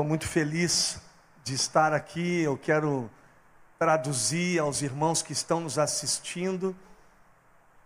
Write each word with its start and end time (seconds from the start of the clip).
Estou 0.00 0.08
muito 0.08 0.26
feliz 0.26 0.98
de 1.44 1.52
estar 1.52 1.92
aqui. 1.92 2.40
Eu 2.40 2.56
quero 2.56 3.10
traduzir 3.78 4.58
aos 4.58 4.80
irmãos 4.80 5.20
que 5.20 5.34
estão 5.34 5.60
nos 5.60 5.78
assistindo. 5.78 6.74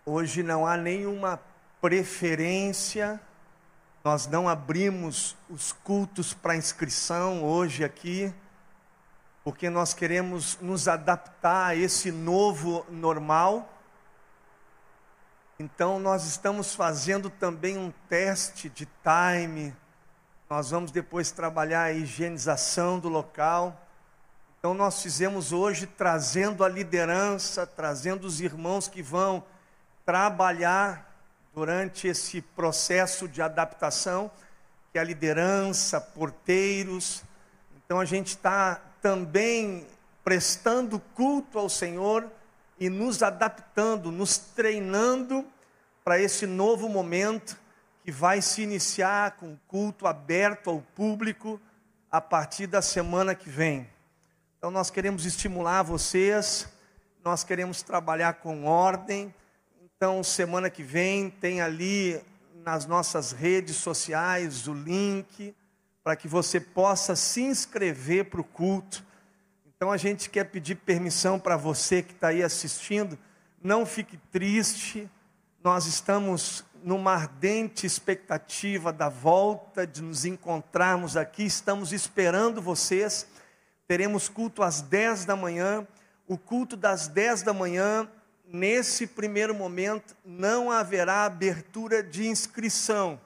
Hoje 0.06 0.40
não 0.40 0.64
há 0.64 0.76
nenhuma 0.76 1.40
preferência, 1.80 3.20
nós 4.04 4.28
não 4.28 4.48
abrimos 4.48 5.36
os 5.50 5.72
cultos 5.72 6.32
para 6.32 6.54
inscrição 6.54 7.42
hoje 7.42 7.82
aqui, 7.82 8.32
porque 9.42 9.68
nós 9.68 9.92
queremos 9.92 10.56
nos 10.60 10.86
adaptar 10.86 11.70
a 11.70 11.74
esse 11.74 12.12
novo 12.12 12.86
normal. 12.88 13.68
Então, 15.58 15.98
nós 15.98 16.24
estamos 16.26 16.76
fazendo 16.76 17.28
também 17.28 17.76
um 17.76 17.92
teste 18.08 18.68
de 18.68 18.86
time 19.02 19.74
nós 20.48 20.70
vamos 20.70 20.90
depois 20.90 21.30
trabalhar 21.30 21.84
a 21.84 21.92
higienização 21.92 22.98
do 22.98 23.08
local. 23.08 23.80
Então, 24.58 24.74
nós 24.74 25.02
fizemos 25.02 25.52
hoje 25.52 25.86
trazendo 25.86 26.62
a 26.62 26.68
liderança, 26.68 27.66
trazendo 27.66 28.26
os 28.26 28.40
irmãos 28.40 28.86
que 28.86 29.02
vão 29.02 29.42
trabalhar 30.04 31.10
durante 31.54 32.06
esse 32.08 32.42
processo 32.42 33.26
de 33.26 33.40
adaptação, 33.40 34.30
que 34.92 34.98
é 34.98 35.00
a 35.00 35.04
liderança, 35.04 36.00
porteiros. 36.00 37.22
Então, 37.76 37.98
a 37.98 38.04
gente 38.04 38.28
está 38.28 38.80
também 39.00 39.86
prestando 40.22 41.00
culto 41.14 41.58
ao 41.58 41.68
Senhor 41.70 42.30
e 42.78 42.90
nos 42.90 43.22
adaptando, 43.22 44.10
nos 44.10 44.36
treinando 44.36 45.44
para 46.04 46.20
esse 46.20 46.46
novo 46.46 46.88
momento 46.88 47.63
que 48.04 48.12
vai 48.12 48.42
se 48.42 48.60
iniciar 48.60 49.32
com 49.38 49.56
culto 49.66 50.06
aberto 50.06 50.68
ao 50.68 50.82
público 50.82 51.58
a 52.10 52.20
partir 52.20 52.66
da 52.66 52.82
semana 52.82 53.34
que 53.34 53.48
vem. 53.48 53.88
Então 54.58 54.70
nós 54.70 54.90
queremos 54.90 55.24
estimular 55.24 55.82
vocês, 55.82 56.68
nós 57.24 57.42
queremos 57.42 57.80
trabalhar 57.80 58.34
com 58.34 58.66
ordem. 58.66 59.34
Então 59.82 60.22
semana 60.22 60.68
que 60.68 60.82
vem 60.82 61.30
tem 61.30 61.62
ali 61.62 62.20
nas 62.62 62.84
nossas 62.84 63.32
redes 63.32 63.76
sociais 63.76 64.68
o 64.68 64.74
link 64.74 65.56
para 66.02 66.14
que 66.14 66.28
você 66.28 66.60
possa 66.60 67.16
se 67.16 67.40
inscrever 67.40 68.26
para 68.26 68.42
o 68.42 68.44
culto. 68.44 69.02
Então 69.66 69.90
a 69.90 69.96
gente 69.96 70.28
quer 70.28 70.44
pedir 70.44 70.74
permissão 70.74 71.40
para 71.40 71.56
você 71.56 72.02
que 72.02 72.12
está 72.12 72.28
aí 72.28 72.42
assistindo, 72.42 73.18
não 73.62 73.86
fique 73.86 74.18
triste, 74.30 75.10
nós 75.62 75.86
estamos 75.86 76.62
numa 76.84 77.14
ardente 77.14 77.86
expectativa 77.86 78.92
da 78.92 79.08
volta, 79.08 79.86
de 79.86 80.02
nos 80.02 80.26
encontrarmos 80.26 81.16
aqui, 81.16 81.42
estamos 81.42 81.94
esperando 81.94 82.60
vocês. 82.60 83.26
Teremos 83.88 84.28
culto 84.28 84.62
às 84.62 84.82
10 84.82 85.24
da 85.24 85.34
manhã. 85.34 85.88
O 86.28 86.36
culto 86.36 86.76
das 86.76 87.08
10 87.08 87.40
da 87.40 87.54
manhã, 87.54 88.06
nesse 88.46 89.06
primeiro 89.06 89.54
momento, 89.54 90.14
não 90.22 90.70
haverá 90.70 91.24
abertura 91.24 92.02
de 92.02 92.26
inscrição. 92.26 93.18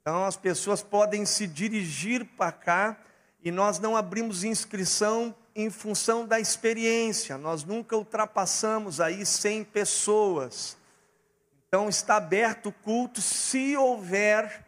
Então 0.00 0.24
as 0.24 0.36
pessoas 0.36 0.80
podem 0.80 1.26
se 1.26 1.48
dirigir 1.48 2.24
para 2.36 2.52
cá 2.52 2.96
e 3.42 3.50
nós 3.50 3.80
não 3.80 3.96
abrimos 3.96 4.44
inscrição 4.44 5.34
em 5.56 5.70
função 5.70 6.24
da 6.24 6.38
experiência. 6.38 7.36
Nós 7.36 7.64
nunca 7.64 7.96
ultrapassamos 7.96 9.00
aí 9.00 9.26
100 9.26 9.64
pessoas. 9.64 10.76
Então 11.68 11.88
está 11.88 12.16
aberto 12.16 12.70
o 12.70 12.72
culto. 12.72 13.20
Se 13.20 13.76
houver 13.76 14.64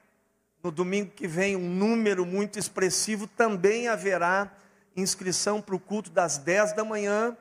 no 0.63 0.71
domingo 0.71 1.13
que 1.13 1.29
vem 1.29 1.57
um 1.57 1.69
número 1.69 2.27
muito 2.27 2.59
expressivo, 2.59 3.27
também 3.27 3.89
haverá 3.89 4.53
inscrição 4.97 5.63
para 5.63 5.77
o 5.77 5.81
culto 5.81 6.11
das 6.11 6.39
10 6.39 6.73
da 6.73 6.85
manhã. 6.85 7.37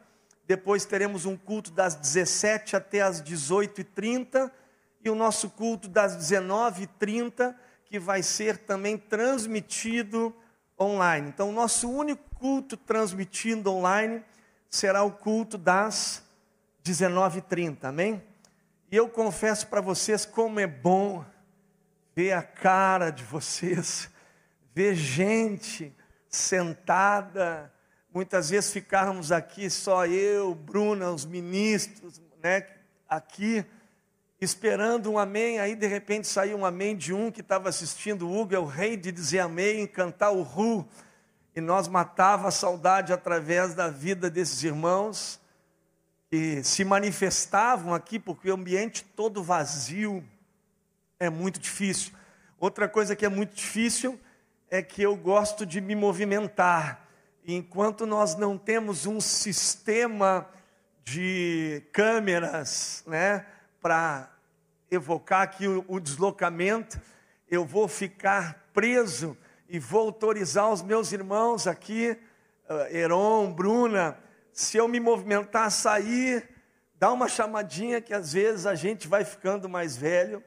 Depois 0.45 0.85
teremos 0.85 1.25
um 1.25 1.35
culto 1.35 1.71
das 1.71 1.95
17 1.95 2.75
até 2.75 3.01
as 3.01 3.21
18h30 3.21 4.51
e 5.03 5.09
o 5.09 5.15
nosso 5.15 5.49
culto 5.49 5.87
das 5.87 6.15
19h30, 6.17 7.55
que 7.85 7.99
vai 7.99 8.21
ser 8.21 8.57
também 8.59 8.97
transmitido 8.97 10.33
online. 10.79 11.29
Então, 11.29 11.49
o 11.49 11.53
nosso 11.53 11.89
único 11.89 12.23
culto 12.35 12.77
transmitido 12.77 13.71
online 13.71 14.23
será 14.69 15.03
o 15.03 15.11
culto 15.11 15.57
das 15.57 16.23
19h30, 16.83 17.85
amém? 17.85 18.23
E 18.89 18.95
eu 18.95 19.09
confesso 19.09 19.67
para 19.67 19.81
vocês 19.81 20.25
como 20.25 20.61
é 20.61 20.67
bom 20.67 21.25
ver 22.15 22.31
a 22.31 22.41
cara 22.41 23.09
de 23.09 23.21
vocês, 23.21 24.09
ver 24.73 24.95
gente 24.95 25.93
sentada, 26.29 27.69
muitas 28.13 28.49
vezes 28.49 28.71
ficarmos 28.71 29.29
aqui 29.29 29.69
só 29.69 30.05
eu, 30.05 30.55
Bruna, 30.55 31.11
os 31.11 31.25
ministros, 31.25 32.21
né, 32.41 32.65
aqui 33.09 33.65
esperando 34.39 35.11
um 35.11 35.19
amém, 35.19 35.59
aí 35.59 35.75
de 35.75 35.85
repente 35.85 36.25
saiu 36.25 36.57
um 36.57 36.65
amém 36.65 36.95
de 36.95 37.13
um 37.13 37.29
que 37.29 37.41
estava 37.41 37.67
assistindo 37.67 38.25
o 38.25 38.39
Hugo, 38.39 38.55
é 38.55 38.59
o 38.59 38.65
rei 38.65 38.95
de 38.95 39.11
dizer 39.11 39.39
amém, 39.39 39.85
cantar 39.85 40.31
o 40.31 40.43
ru, 40.43 40.87
e 41.53 41.59
nós 41.59 41.89
matava 41.89 42.47
a 42.47 42.51
saudade 42.51 43.11
através 43.11 43.73
da 43.73 43.89
vida 43.89 44.29
desses 44.29 44.63
irmãos, 44.63 45.41
que 46.29 46.63
se 46.63 46.83
manifestavam 46.83 47.93
aqui, 47.93 48.19
porque 48.19 48.49
o 48.51 48.55
ambiente 48.55 49.03
todo 49.15 49.41
vazio 49.41 50.23
é 51.19 51.29
muito 51.29 51.59
difícil. 51.59 52.13
Outra 52.59 52.87
coisa 52.89 53.15
que 53.15 53.25
é 53.25 53.29
muito 53.29 53.55
difícil 53.55 54.19
é 54.69 54.81
que 54.81 55.01
eu 55.01 55.15
gosto 55.15 55.65
de 55.65 55.79
me 55.79 55.95
movimentar. 55.95 57.07
Enquanto 57.45 58.05
nós 58.05 58.35
não 58.35 58.57
temos 58.57 59.05
um 59.05 59.21
sistema 59.21 60.49
de 61.05 61.81
câmeras, 61.93 63.03
né, 63.07 63.45
para 63.81 64.29
evocar 64.91 65.43
aqui 65.43 65.65
o, 65.67 65.85
o 65.87 65.99
deslocamento, 65.99 66.99
eu 67.49 67.63
vou 67.63 67.87
ficar 67.87 68.67
preso 68.73 69.37
e 69.69 69.79
vou 69.79 70.01
autorizar 70.01 70.69
os 70.69 70.81
meus 70.81 71.13
irmãos 71.13 71.67
aqui, 71.67 72.17
uh, 72.69 72.93
Heron, 72.93 73.53
Bruna, 73.53 74.17
se 74.57 74.75
eu 74.75 74.87
me 74.87 74.99
movimentar, 74.99 75.69
sair, 75.69 76.49
dá 76.95 77.11
uma 77.11 77.27
chamadinha 77.27 78.01
que 78.01 78.11
às 78.11 78.33
vezes 78.33 78.65
a 78.65 78.73
gente 78.73 79.07
vai 79.07 79.23
ficando 79.23 79.69
mais 79.69 79.95
velho 79.95 80.43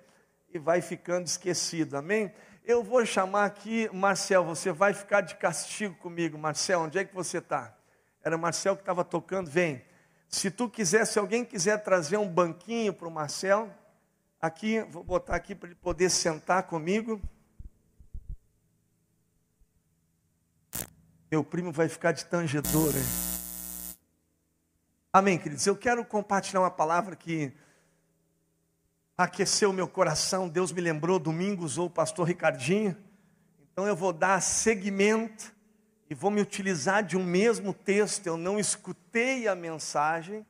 e 0.53 0.59
vai 0.59 0.81
ficando 0.81 1.28
esquecido, 1.28 1.97
amém? 1.97 2.34
Eu 2.65 2.82
vou 2.82 3.06
chamar 3.06 3.44
aqui, 3.44 3.88
Marcel, 3.93 4.44
você 4.44 4.72
vai 4.72 4.93
ficar 4.93 5.21
de 5.21 5.37
castigo 5.37 5.94
comigo, 5.94 6.37
Marcel, 6.37 6.81
onde 6.81 6.98
é 6.98 7.04
que 7.04 7.15
você 7.15 7.38
está? 7.38 7.72
Era 8.21 8.37
Marcel 8.37 8.75
que 8.75 8.82
estava 8.82 9.04
tocando, 9.04 9.48
vem. 9.48 9.81
Se 10.28 10.50
tu 10.50 10.69
quiser, 10.69 11.06
se 11.06 11.16
alguém 11.16 11.44
quiser 11.44 11.78
trazer 11.78 12.16
um 12.16 12.28
banquinho 12.28 12.92
para 12.92 13.06
o 13.06 13.12
Marcel, 13.12 13.72
aqui, 14.42 14.81
vou 14.91 15.04
botar 15.04 15.37
aqui 15.37 15.54
para 15.54 15.69
ele 15.69 15.77
poder 15.77 16.10
sentar 16.10 16.65
comigo. 16.65 17.22
Meu 21.31 21.44
primo 21.44 21.71
vai 21.71 21.88
ficar 21.88 22.10
de 22.10 22.25
tangedor, 22.25 22.92
hein? 22.97 23.29
Amém, 25.12 25.37
queridos? 25.37 25.66
Eu 25.66 25.75
quero 25.75 26.04
compartilhar 26.04 26.60
uma 26.60 26.71
palavra 26.71 27.16
que 27.16 27.53
aqueceu 29.19 29.72
meu 29.72 29.88
coração. 29.88 30.48
Deus 30.48 30.71
me 30.71 30.81
lembrou, 30.81 31.19
domingo 31.19 31.65
usou 31.65 31.87
o 31.87 31.91
pastor 31.91 32.28
Ricardinho. 32.28 32.97
Então 33.72 33.88
eu 33.88 33.97
vou 33.97 34.12
dar 34.12 34.41
seguimento 34.41 35.53
e 36.09 36.15
vou 36.15 36.31
me 36.31 36.41
utilizar 36.41 37.03
de 37.03 37.16
um 37.16 37.25
mesmo 37.25 37.75
texto. 37.75 38.28
Eu 38.28 38.37
não 38.37 38.56
escutei 38.56 39.48
a 39.48 39.54
mensagem, 39.56 40.47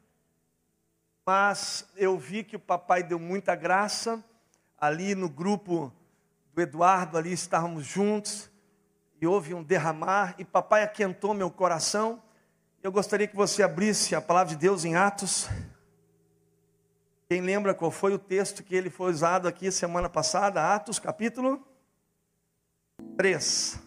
mas 1.24 1.88
eu 1.96 2.18
vi 2.18 2.44
que 2.44 2.56
o 2.56 2.60
papai 2.60 3.02
deu 3.02 3.18
muita 3.18 3.54
graça. 3.54 4.22
Ali 4.76 5.14
no 5.14 5.30
grupo 5.30 5.90
do 6.52 6.60
Eduardo, 6.60 7.16
ali 7.16 7.32
estávamos 7.32 7.86
juntos 7.86 8.50
e 9.22 9.26
houve 9.26 9.54
um 9.54 9.62
derramar 9.62 10.34
e 10.36 10.44
papai 10.44 10.82
aquentou 10.82 11.32
meu 11.32 11.50
coração. 11.50 12.22
Eu 12.82 12.90
gostaria 12.90 13.26
que 13.26 13.36
você 13.36 13.62
abrisse 13.62 14.14
a 14.14 14.22
palavra 14.22 14.54
de 14.54 14.56
Deus 14.58 14.86
em 14.86 14.96
Atos. 14.96 15.48
Quem 17.28 17.42
lembra 17.42 17.74
qual 17.74 17.90
foi 17.90 18.14
o 18.14 18.18
texto 18.18 18.62
que 18.62 18.74
ele 18.74 18.88
foi 18.88 19.10
usado 19.10 19.46
aqui 19.46 19.70
semana 19.70 20.08
passada? 20.08 20.74
Atos 20.74 20.98
capítulo 20.98 21.62
3. 23.18 23.78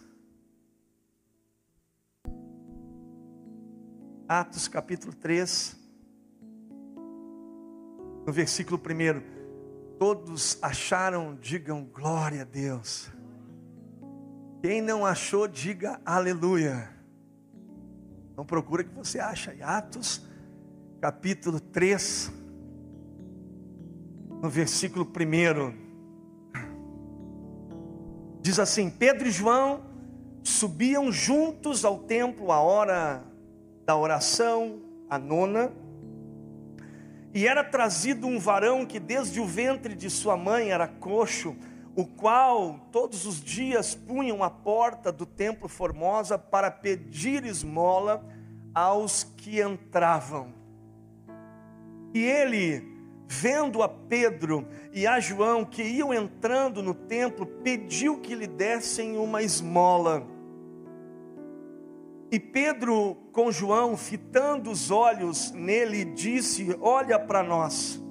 Atos 4.28 4.68
capítulo 4.68 5.12
3. 5.12 5.76
No 8.24 8.32
versículo 8.32 8.78
1. 8.78 9.98
Todos 9.98 10.56
acharam, 10.62 11.34
digam 11.34 11.84
glória 11.84 12.42
a 12.42 12.44
Deus. 12.44 13.10
Quem 14.62 14.80
não 14.80 15.04
achou, 15.04 15.48
diga 15.48 16.00
aleluia. 16.06 16.93
Então 18.34 18.44
procura 18.44 18.82
que 18.82 18.92
você 18.92 19.20
acha. 19.20 19.54
Atos, 19.62 20.26
capítulo 21.00 21.60
3, 21.60 22.32
no 24.42 24.50
versículo 24.50 25.06
1. 25.06 25.84
Diz 28.40 28.58
assim: 28.58 28.90
Pedro 28.90 29.28
e 29.28 29.30
João 29.30 29.84
subiam 30.42 31.12
juntos 31.12 31.84
ao 31.84 32.00
templo 32.00 32.50
a 32.50 32.58
hora 32.58 33.22
da 33.86 33.96
oração, 33.96 34.82
a 35.08 35.16
nona, 35.16 35.72
e 37.32 37.46
era 37.46 37.62
trazido 37.62 38.26
um 38.26 38.40
varão 38.40 38.84
que 38.84 38.98
desde 38.98 39.38
o 39.38 39.46
ventre 39.46 39.94
de 39.94 40.10
sua 40.10 40.36
mãe 40.36 40.70
era 40.70 40.88
coxo, 40.88 41.54
o 41.96 42.04
qual 42.04 42.80
todos 42.90 43.24
os 43.24 43.40
dias 43.40 43.94
punham 43.94 44.42
a 44.42 44.50
porta 44.50 45.12
do 45.12 45.24
templo 45.24 45.68
Formosa 45.68 46.36
para 46.36 46.70
pedir 46.70 47.44
esmola 47.44 48.24
aos 48.74 49.22
que 49.22 49.60
entravam. 49.62 50.52
E 52.12 52.22
ele, 52.22 52.82
vendo 53.28 53.82
a 53.82 53.88
Pedro 53.88 54.66
e 54.92 55.06
a 55.06 55.20
João 55.20 55.64
que 55.64 55.82
iam 55.82 56.12
entrando 56.12 56.82
no 56.82 56.94
templo, 56.94 57.46
pediu 57.46 58.20
que 58.20 58.34
lhe 58.34 58.46
dessem 58.46 59.16
uma 59.16 59.42
esmola. 59.42 60.26
E 62.30 62.40
Pedro, 62.40 63.16
com 63.32 63.52
João, 63.52 63.96
fitando 63.96 64.70
os 64.70 64.90
olhos 64.90 65.52
nele, 65.52 66.04
disse: 66.04 66.76
Olha 66.80 67.18
para 67.18 67.44
nós. 67.44 68.03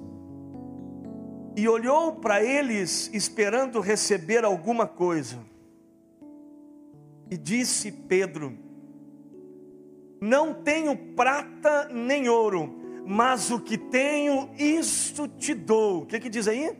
E 1.56 1.68
olhou 1.68 2.16
para 2.16 2.42
eles, 2.42 3.10
esperando 3.12 3.80
receber 3.80 4.44
alguma 4.44 4.86
coisa. 4.86 5.38
E 7.30 7.36
disse 7.36 7.92
Pedro: 7.92 8.56
Não 10.20 10.52
tenho 10.52 10.96
prata 11.14 11.88
nem 11.92 12.28
ouro, 12.28 12.74
mas 13.06 13.50
o 13.50 13.60
que 13.60 13.78
tenho, 13.78 14.50
isto 14.58 15.28
te 15.28 15.54
dou. 15.54 16.02
O 16.02 16.06
que, 16.06 16.18
que 16.18 16.28
diz 16.28 16.48
aí? 16.48 16.76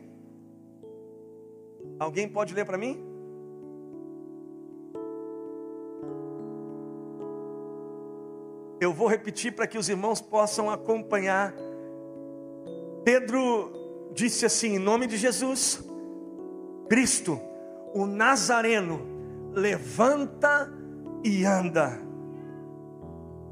Alguém 1.98 2.28
pode 2.28 2.52
ler 2.52 2.64
para 2.64 2.76
mim? 2.78 3.14
Eu 8.80 8.92
vou 8.92 9.06
repetir 9.06 9.52
para 9.52 9.66
que 9.66 9.78
os 9.78 9.88
irmãos 9.88 10.20
possam 10.20 10.68
acompanhar. 10.68 11.54
Pedro 13.04 13.83
disse 14.14 14.46
assim, 14.46 14.76
em 14.76 14.78
nome 14.78 15.06
de 15.06 15.16
Jesus, 15.16 15.84
Cristo, 16.88 17.38
o 17.92 18.06
Nazareno, 18.06 19.00
levanta 19.52 20.72
e 21.22 21.44
anda. 21.44 22.00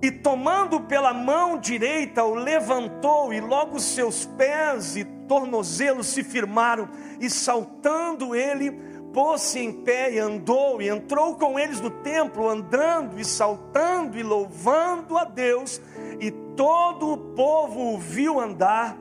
E 0.01 0.11
tomando 0.11 0.81
pela 0.81 1.13
mão 1.13 1.59
direita, 1.59 2.25
o 2.25 2.35
levantou, 2.35 3.33
e 3.33 3.41
logo 3.41 3.79
seus 3.79 4.25
pés 4.25 4.97
e 4.97 5.05
tornozelos 5.05 6.07
se 6.09 6.23
firmaram, 6.23 6.89
e 7.21 7.29
saltando 7.29 8.35
ele, 8.35 8.73
pôs-se 9.13 9.59
em 9.59 9.73
pé 9.73 10.13
e 10.13 10.19
andou, 10.19 10.81
e 10.81 10.89
entrou 10.89 11.37
com 11.37 11.59
eles 11.59 11.81
no 11.81 11.91
templo, 11.91 12.49
andando 12.49 13.19
e 13.19 13.25
saltando 13.25 14.19
e 14.19 14.23
louvando 14.23 15.17
a 15.17 15.25
Deus, 15.25 15.81
e 16.21 16.31
todo 16.57 17.13
o 17.13 17.17
povo 17.17 17.95
o 17.95 17.99
viu 17.99 18.41
andar 18.41 18.97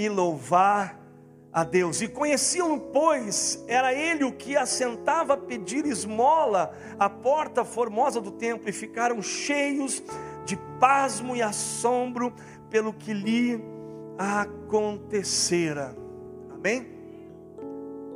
e 0.00 0.08
louvar 0.08 0.98
a 1.52 1.62
Deus. 1.62 2.00
E 2.00 2.08
conheciam, 2.08 2.78
pois, 2.78 3.62
era 3.68 3.92
ele 3.92 4.24
o 4.24 4.32
que 4.32 4.56
assentava 4.56 5.34
a 5.34 5.36
pedir 5.36 5.84
esmola 5.84 6.72
à 6.98 7.10
porta 7.10 7.66
formosa 7.66 8.18
do 8.18 8.30
templo, 8.30 8.66
e 8.66 8.72
ficaram 8.72 9.20
cheios 9.20 10.02
de 10.46 10.56
pasmo 10.78 11.36
e 11.36 11.42
assombro 11.42 12.32
pelo 12.70 12.94
que 12.94 13.12
lhe 13.12 13.62
acontecera. 14.16 15.94
Amém? 16.50 16.88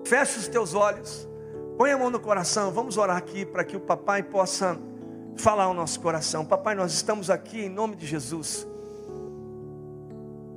Feche 0.06 0.38
os 0.38 0.48
teus 0.48 0.72
olhos, 0.72 1.28
põe 1.76 1.92
a 1.92 1.98
mão 1.98 2.08
no 2.08 2.19
coração, 2.19 2.72
vamos 2.72 2.96
orar 2.96 3.19
aqui 3.19 3.44
para 3.44 3.62
que 3.62 3.76
o 3.76 3.81
papai 3.81 4.22
possa 4.22 4.78
falar 5.36 5.64
ao 5.64 5.75
nosso 5.75 6.00
coração. 6.00 6.46
Papai, 6.46 6.75
nós 6.75 6.94
estamos 6.94 7.28
aqui 7.28 7.66
em 7.66 7.69
nome 7.69 7.94
de 7.94 8.06
Jesus. 8.06 8.66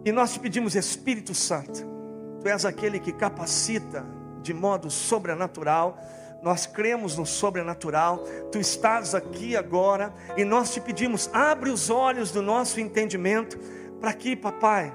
E 0.07 0.11
nós 0.13 0.31
te 0.31 0.39
pedimos, 0.39 0.73
Espírito 0.73 1.35
Santo, 1.35 1.85
Tu 2.39 2.47
és 2.47 2.63
aquele 2.63 2.97
que 2.97 3.11
capacita 3.11 4.05
de 4.41 4.53
modo 4.53 4.89
sobrenatural. 4.89 5.99
Nós 6.41 6.65
cremos 6.65 7.17
no 7.17 7.25
sobrenatural. 7.25 8.19
Tu 8.49 8.57
estás 8.57 9.13
aqui 9.13 9.57
agora 9.57 10.13
e 10.37 10.45
nós 10.45 10.73
te 10.73 10.79
pedimos, 10.79 11.29
abre 11.33 11.69
os 11.69 11.89
olhos 11.89 12.31
do 12.31 12.41
nosso 12.41 12.79
entendimento 12.79 13.59
para 13.99 14.13
que, 14.13 14.33
papai, 14.33 14.93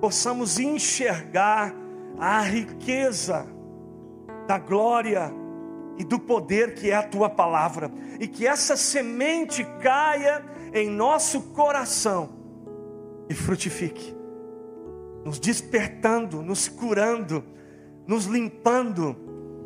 possamos 0.00 0.60
enxergar 0.60 1.74
a 2.20 2.40
riqueza 2.42 3.48
da 4.46 4.58
glória 4.58 5.32
e 5.98 6.04
do 6.04 6.20
poder 6.20 6.76
que 6.76 6.92
é 6.92 6.94
a 6.94 7.02
tua 7.02 7.28
palavra, 7.28 7.90
e 8.20 8.28
que 8.28 8.46
essa 8.46 8.76
semente 8.76 9.64
caia 9.82 10.44
em 10.72 10.88
nosso 10.88 11.40
coração 11.52 12.30
e 13.28 13.34
frutifique 13.34 14.18
nos 15.28 15.38
despertando, 15.38 16.42
nos 16.42 16.68
curando, 16.68 17.44
nos 18.06 18.24
limpando, 18.24 19.14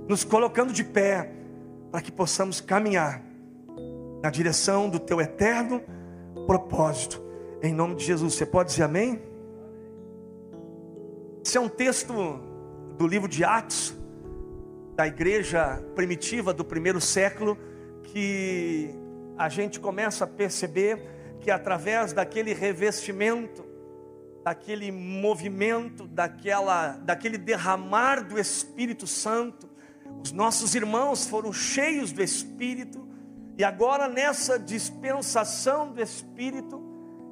nos 0.09 0.25
colocando 0.25 0.73
de 0.73 0.83
pé, 0.83 1.33
para 1.91 2.01
que 2.01 2.11
possamos 2.11 2.61
caminhar 2.61 3.23
na 4.21 4.29
direção 4.29 4.89
do 4.89 4.99
teu 4.99 5.21
eterno 5.21 5.81
propósito. 6.49 7.23
Em 7.63 7.73
nome 7.73 7.95
de 7.95 8.05
Jesus, 8.05 8.35
você 8.35 8.45
pode 8.45 8.71
dizer 8.71 8.83
amém? 8.83 9.23
Esse 11.47 11.57
é 11.57 11.61
um 11.61 11.69
texto 11.69 12.13
do 12.97 13.07
livro 13.07 13.29
de 13.29 13.45
Atos, 13.45 13.97
da 14.97 15.07
igreja 15.07 15.81
primitiva 15.95 16.53
do 16.53 16.65
primeiro 16.65 17.01
século, 17.01 17.57
que 18.03 18.91
a 19.37 19.49
gente 19.49 19.81
começa 19.81 20.25
a 20.25 20.27
perceber 20.27 21.39
que 21.41 21.51
através 21.51 22.13
daquele 22.13 22.53
revestimento 22.53 23.73
daquele 24.43 24.91
movimento, 24.91 26.07
daquela, 26.07 26.99
daquele 26.99 27.39
derramar 27.39 28.25
do 28.25 28.39
Espírito 28.39 29.07
Santo. 29.07 29.69
Os 30.23 30.33
nossos 30.33 30.75
irmãos 30.75 31.27
foram 31.27 31.53
cheios 31.53 32.13
do 32.13 32.23
Espírito, 32.23 33.09
e 33.57 33.65
agora 33.65 34.09
nessa 34.09 34.59
dispensação 34.59 35.93
do 35.93 36.03
Espírito, 36.03 36.83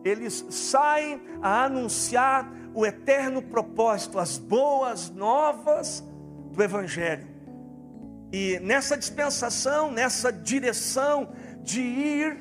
eles 0.04 0.44
saem 0.50 1.20
a 1.42 1.64
anunciar 1.64 2.50
o 2.74 2.86
eterno 2.86 3.42
propósito, 3.42 4.18
as 4.18 4.38
boas 4.38 5.10
novas 5.10 6.04
do 6.52 6.62
Evangelho. 6.62 7.28
E 8.32 8.60
nessa 8.60 8.96
dispensação, 8.96 9.90
nessa 9.90 10.32
direção 10.32 11.32
de 11.62 11.80
ir, 11.80 12.38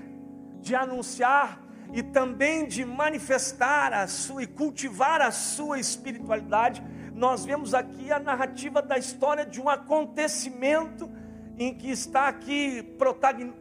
de 0.61 0.75
anunciar 0.75 1.61
e 1.93 2.03
também 2.03 2.67
de 2.67 2.85
manifestar 2.85 3.93
a 3.93 4.07
sua 4.07 4.43
e 4.43 4.47
cultivar 4.47 5.21
a 5.21 5.31
sua 5.31 5.79
espiritualidade, 5.79 6.83
nós 7.13 7.43
vemos 7.45 7.73
aqui 7.73 8.11
a 8.11 8.19
narrativa 8.19 8.81
da 8.81 8.97
história 8.97 9.45
de 9.45 9.59
um 9.61 9.67
acontecimento 9.67 11.09
em 11.57 11.73
que 11.73 11.89
está 11.89 12.27
aqui 12.27 12.81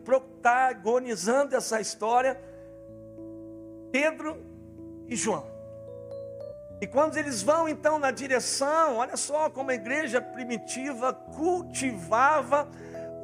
protagonizando 0.05 1.57
essa 1.57 1.81
história 1.81 2.41
Pedro 3.91 4.41
e 5.09 5.17
João. 5.17 5.59
E 6.81 6.87
quando 6.87 7.17
eles 7.17 7.43
vão 7.43 7.69
então 7.69 7.99
na 7.99 8.13
direção, 8.13 8.99
olha 8.99 9.17
só 9.17 9.51
como 9.51 9.73
a 9.73 9.75
igreja 9.75 10.21
primitiva 10.21 11.13
cultivava 11.13 12.69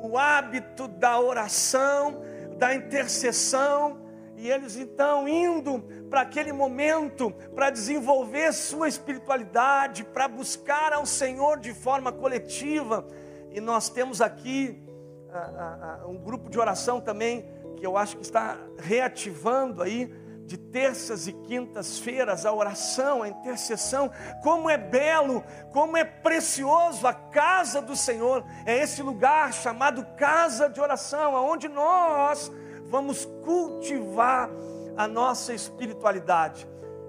o 0.05 0.19
hábito 0.19 0.87
da 0.87 1.19
oração, 1.19 2.23
da 2.59 2.75
intercessão, 2.75 4.05
e 4.37 4.51
eles 4.51 4.77
então 4.77 5.27
indo 5.27 5.81
para 6.11 6.21
aquele 6.21 6.53
momento 6.53 7.31
para 7.55 7.71
desenvolver 7.71 8.53
sua 8.53 8.89
espiritualidade, 8.89 10.05
para 10.05 10.29
buscar 10.29 10.93
ao 10.93 11.07
Senhor 11.07 11.59
de 11.59 11.73
forma 11.73 12.13
coletiva. 12.13 13.07
E 13.51 13.61
nós 13.61 13.89
temos 13.89 14.21
aqui 14.21 14.83
uh, 15.29 16.07
uh, 16.07 16.11
um 16.11 16.19
grupo 16.19 16.51
de 16.51 16.59
oração 16.59 17.01
também 17.01 17.49
que 17.77 17.87
eu 17.87 17.97
acho 17.97 18.17
que 18.17 18.23
está 18.25 18.59
reativando 18.79 19.83
aí 19.83 20.13
de 20.47 20.59
terças 20.59 21.27
e 21.27 21.33
quintas-feiras 21.33 22.45
a 22.45 22.53
oração, 22.53 23.23
a 23.23 23.29
intercessão, 23.29 24.11
como 24.43 24.69
é 24.69 24.77
belo, 24.77 25.43
como 25.73 25.97
é 25.97 26.05
precioso 26.05 27.07
a 27.07 27.15
casa 27.15 27.81
do 27.81 27.97
Senhor, 27.97 28.45
é 28.67 28.83
esse 28.83 29.03
lugar 29.03 29.53
chamado 29.53 30.05
casa 30.17 30.69
de 30.69 30.81
oração, 30.81 31.37
aonde 31.37 31.69
nós 31.69 32.53
vamos 32.87 33.25
cultivar 33.45 34.51
a 34.97 35.09
nossa 35.09 35.55
espiritualidade. 35.55 36.69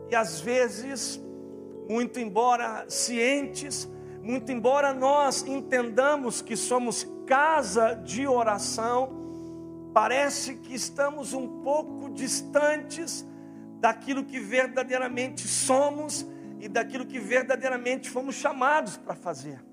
E 0.09 0.15
às 0.15 0.39
vezes, 0.39 1.19
muito 1.89 2.19
embora 2.19 2.85
cientes, 2.87 3.89
muito 4.21 4.51
embora 4.51 4.93
nós 4.93 5.45
entendamos 5.45 6.41
que 6.41 6.55
somos 6.55 7.05
casa 7.27 7.93
de 7.93 8.27
oração, 8.27 9.24
parece 9.95 10.55
que 10.55 10.75
estamos 10.75 11.31
um 11.31 11.61
pouco 11.61 12.09
distantes 12.09 13.25
daquilo 13.79 14.25
que 14.25 14.37
verdadeiramente 14.37 15.47
somos 15.47 16.27
e 16.59 16.67
daquilo 16.67 17.05
que 17.05 17.17
verdadeiramente 17.17 18.09
fomos 18.09 18.35
chamados 18.35 18.97
para 18.97 19.15
fazer. 19.15 19.63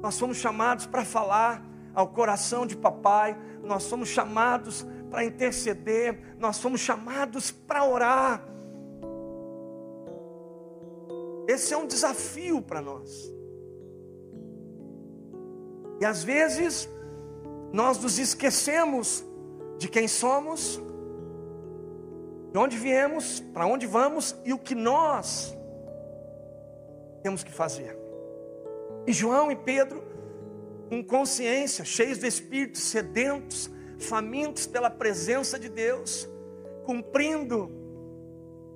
Nós 0.00 0.16
fomos 0.16 0.36
chamados 0.36 0.86
para 0.86 1.04
falar 1.04 1.66
ao 1.92 2.06
coração 2.06 2.64
de 2.64 2.76
papai, 2.76 3.36
nós 3.60 3.88
fomos 3.88 4.08
chamados 4.08 4.86
para 5.10 5.24
interceder, 5.24 6.36
nós 6.38 6.60
fomos 6.60 6.80
chamados 6.80 7.50
para 7.50 7.84
orar. 7.84 8.40
Esse 11.48 11.74
é 11.74 11.76
um 11.76 11.88
desafio 11.88 12.62
para 12.62 12.80
nós. 12.80 13.34
E 16.00 16.04
às 16.04 16.22
vezes 16.22 16.88
nós 17.72 17.98
nos 17.98 18.18
esquecemos 18.18 19.24
de 19.78 19.88
quem 19.88 20.08
somos, 20.08 20.80
de 22.52 22.58
onde 22.58 22.76
viemos, 22.76 23.40
para 23.52 23.66
onde 23.66 23.86
vamos 23.86 24.34
e 24.44 24.52
o 24.52 24.58
que 24.58 24.74
nós 24.74 25.56
temos 27.22 27.42
que 27.42 27.52
fazer. 27.52 27.96
E 29.06 29.12
João 29.12 29.50
e 29.50 29.56
Pedro, 29.56 30.02
com 30.88 31.02
consciência, 31.04 31.84
cheios 31.84 32.18
do 32.18 32.26
Espírito, 32.26 32.78
sedentos, 32.78 33.70
famintos 33.98 34.66
pela 34.66 34.90
presença 34.90 35.58
de 35.58 35.68
Deus, 35.68 36.28
cumprindo 36.84 37.70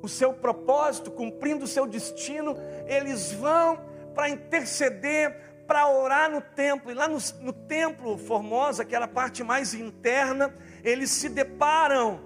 o 0.03 0.09
seu 0.09 0.33
propósito, 0.33 1.11
cumprindo 1.11 1.65
o 1.65 1.69
seu 1.69 1.87
destino, 1.87 2.57
eles 2.87 3.33
vão 3.33 3.79
para 4.15 4.29
interceder 4.29 5.50
para 5.71 5.89
orar 5.89 6.29
no 6.29 6.41
templo. 6.41 6.91
E 6.91 6.95
lá 6.95 7.07
no, 7.07 7.19
no 7.43 7.53
templo 7.53 8.19
Formosa, 8.19 8.83
aquela 8.83 9.07
parte 9.07 9.45
mais 9.45 9.73
interna, 9.73 10.53
eles 10.83 11.11
se 11.11 11.29
deparam 11.29 12.19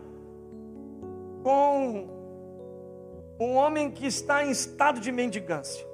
com 1.43 2.09
um 3.39 3.55
homem 3.57 3.91
que 3.91 4.07
está 4.07 4.43
em 4.43 4.51
estado 4.51 4.99
de 4.99 5.13
mendigância. 5.13 5.87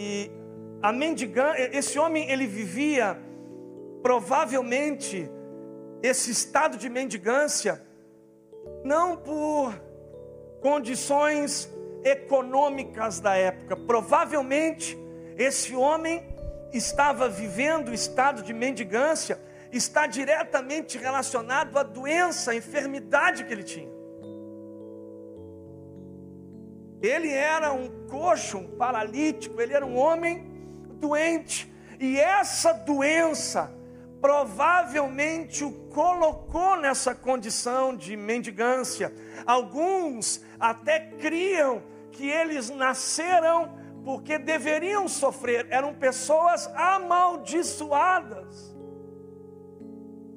E 0.00 0.28
a 0.82 0.92
mendigância, 0.92 1.70
esse 1.72 1.96
homem 2.00 2.28
ele 2.28 2.48
vivia 2.48 3.16
provavelmente 4.02 5.30
esse 6.02 6.32
estado 6.32 6.76
de 6.76 6.88
mendigância 6.88 7.80
não 8.82 9.16
por 9.16 9.80
condições 10.60 11.72
econômicas 12.02 13.20
da 13.20 13.36
época, 13.36 13.76
provavelmente 13.76 15.00
esse 15.36 15.74
homem 15.74 16.22
estava 16.72 17.28
vivendo 17.28 17.88
o 17.88 17.94
estado 17.94 18.42
de 18.42 18.52
mendigância, 18.52 19.40
está 19.70 20.06
diretamente 20.06 20.98
relacionado 20.98 21.78
à 21.78 21.82
doença, 21.82 22.50
à 22.50 22.54
enfermidade 22.54 23.44
que 23.44 23.52
ele 23.52 23.62
tinha. 23.62 23.90
Ele 27.00 27.30
era 27.30 27.72
um 27.72 28.06
coxo, 28.06 28.58
um 28.58 28.76
paralítico, 28.76 29.60
ele 29.60 29.72
era 29.72 29.84
um 29.84 29.96
homem 29.96 30.46
doente, 31.00 31.72
e 31.98 32.18
essa 32.18 32.72
doença 32.72 33.72
provavelmente 34.20 35.64
o 35.64 35.72
colocou 35.88 36.76
nessa 36.76 37.12
condição 37.12 37.96
de 37.96 38.16
mendigância. 38.16 39.12
Alguns 39.44 40.40
até 40.60 41.00
criam 41.00 41.82
que 42.12 42.28
eles 42.28 42.70
nasceram 42.70 43.81
porque 44.04 44.38
deveriam 44.38 45.08
sofrer, 45.08 45.66
eram 45.70 45.94
pessoas 45.94 46.66
amaldiçoadas. 46.74 48.74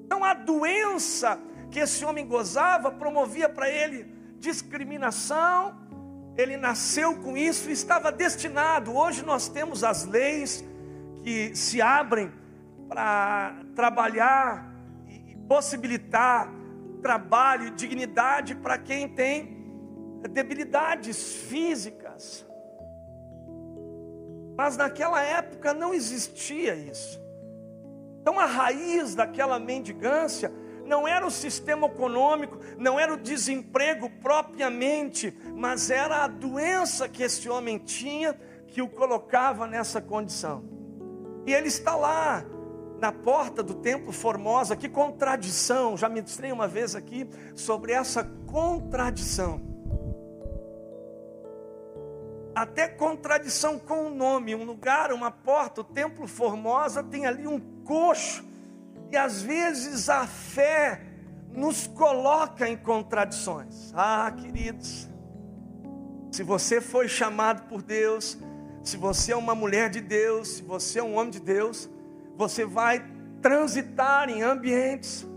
Então 0.05 0.23
a 0.23 0.33
doença 0.33 1.39
que 1.71 1.79
esse 1.79 2.05
homem 2.05 2.27
gozava 2.27 2.91
promovia 2.91 3.49
para 3.49 3.69
ele 3.69 4.13
discriminação, 4.39 5.75
ele 6.37 6.57
nasceu 6.57 7.15
com 7.17 7.35
isso 7.35 7.69
e 7.69 7.73
estava 7.73 8.11
destinado. 8.11 8.95
Hoje 8.95 9.25
nós 9.25 9.47
temos 9.47 9.83
as 9.83 10.05
leis 10.05 10.63
que 11.23 11.55
se 11.55 11.81
abrem 11.81 12.31
para 12.87 13.55
trabalhar 13.75 14.71
e 15.07 15.35
possibilitar 15.47 16.53
trabalho 17.01 17.67
e 17.67 17.71
dignidade 17.71 18.55
para 18.55 18.77
quem 18.77 19.09
tem 19.09 19.55
debilidades 20.29 21.33
físicas. 21.33 22.44
Mas 24.57 24.77
naquela 24.77 25.21
época 25.21 25.73
não 25.73 25.93
existia 25.93 26.75
isso. 26.75 27.21
Então 28.21 28.39
a 28.39 28.45
raiz 28.45 29.13
daquela 29.13 29.59
mendigância 29.59 30.51
não 30.85 31.07
era 31.07 31.25
o 31.25 31.31
sistema 31.31 31.87
econômico, 31.87 32.59
não 32.77 32.99
era 32.99 33.13
o 33.13 33.17
desemprego 33.17 34.09
propriamente, 34.21 35.35
mas 35.53 35.89
era 35.89 36.23
a 36.23 36.27
doença 36.27 37.09
que 37.09 37.23
esse 37.23 37.49
homem 37.49 37.77
tinha 37.77 38.33
que 38.67 38.81
o 38.81 38.87
colocava 38.87 39.67
nessa 39.67 40.01
condição. 40.01 40.63
E 41.45 41.53
ele 41.53 41.67
está 41.67 41.95
lá, 41.95 42.43
na 42.99 43.11
porta 43.11 43.61
do 43.61 43.75
templo 43.75 44.11
Formosa, 44.11 44.75
que 44.75 44.87
contradição, 44.87 45.97
já 45.97 46.07
me 46.07 46.21
distrei 46.21 46.51
uma 46.51 46.67
vez 46.67 46.95
aqui 46.95 47.29
sobre 47.55 47.91
essa 47.91 48.23
contradição 48.47 49.74
até 52.55 52.87
contradição 52.87 53.77
com 53.77 54.07
o 54.07 54.09
nome, 54.09 54.55
um 54.55 54.63
lugar, 54.63 55.11
uma 55.11 55.29
porta, 55.29 55.81
o 55.81 55.83
templo 55.83 56.25
Formosa 56.25 57.03
tem 57.03 57.25
ali 57.25 57.45
um 57.45 57.59
coxo, 57.83 58.45
e 59.11 59.17
às 59.17 59.41
vezes 59.41 60.09
a 60.09 60.25
fé 60.25 61.01
nos 61.51 61.85
coloca 61.85 62.67
em 62.67 62.77
contradições. 62.77 63.93
Ah, 63.93 64.31
queridos, 64.31 65.09
se 66.31 66.43
você 66.43 66.79
foi 66.79 67.09
chamado 67.09 67.67
por 67.67 67.81
Deus, 67.81 68.37
se 68.81 68.95
você 68.95 69.33
é 69.33 69.35
uma 69.35 69.53
mulher 69.53 69.89
de 69.89 69.99
Deus, 69.99 70.47
se 70.55 70.61
você 70.61 70.99
é 70.99 71.03
um 71.03 71.17
homem 71.17 71.31
de 71.31 71.41
Deus, 71.41 71.89
você 72.37 72.65
vai 72.65 73.05
transitar 73.41 74.29
em 74.29 74.41
ambientes 74.41 75.27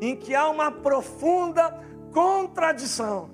em 0.00 0.16
que 0.16 0.34
há 0.34 0.48
uma 0.48 0.70
profunda 0.70 1.82
contradição. 2.12 3.33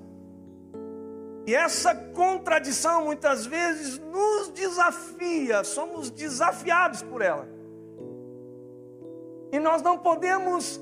E 1.45 1.55
essa 1.55 1.95
contradição 1.95 3.05
muitas 3.05 3.45
vezes 3.45 3.97
nos 3.97 4.49
desafia, 4.49 5.63
somos 5.63 6.11
desafiados 6.11 7.01
por 7.01 7.21
ela. 7.21 7.47
E 9.51 9.59
nós 9.59 9.81
não 9.81 9.97
podemos 9.97 10.79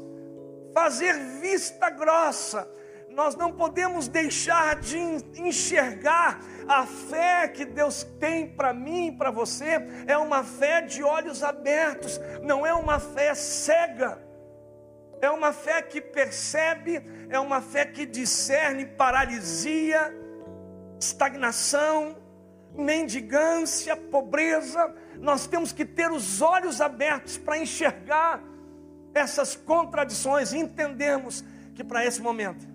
fazer 0.73 1.13
vista 1.41 1.89
grossa, 1.89 2.69
nós 3.09 3.35
não 3.35 3.51
podemos 3.51 4.07
deixar 4.07 4.75
de 4.75 4.97
enxergar 5.37 6.39
a 6.67 6.85
fé 6.85 7.47
que 7.47 7.65
Deus 7.65 8.03
tem 8.19 8.47
para 8.47 8.73
mim 8.73 9.07
e 9.07 9.11
para 9.11 9.31
você, 9.31 9.81
é 10.05 10.17
uma 10.17 10.43
fé 10.43 10.81
de 10.81 11.03
olhos 11.03 11.41
abertos, 11.41 12.19
não 12.43 12.65
é 12.65 12.73
uma 12.73 12.99
fé 12.99 13.33
cega, 13.33 14.21
é 15.21 15.29
uma 15.31 15.51
fé 15.51 15.81
que 15.81 15.99
percebe, 15.99 17.01
é 17.29 17.39
uma 17.39 17.61
fé 17.61 17.85
que 17.85 18.05
discerne 18.05 18.85
paralisia 18.85 20.13
estagnação, 20.99 22.15
mendigância, 22.75 23.95
pobreza. 23.95 24.93
Nós 25.19 25.47
temos 25.47 25.71
que 25.71 25.85
ter 25.85 26.11
os 26.11 26.41
olhos 26.41 26.81
abertos 26.81 27.37
para 27.37 27.57
enxergar 27.57 28.43
essas 29.13 29.55
contradições 29.55 30.53
e 30.53 30.57
entendermos 30.57 31.43
que 31.73 31.83
para 31.83 32.05
esse 32.05 32.21
momento 32.21 32.67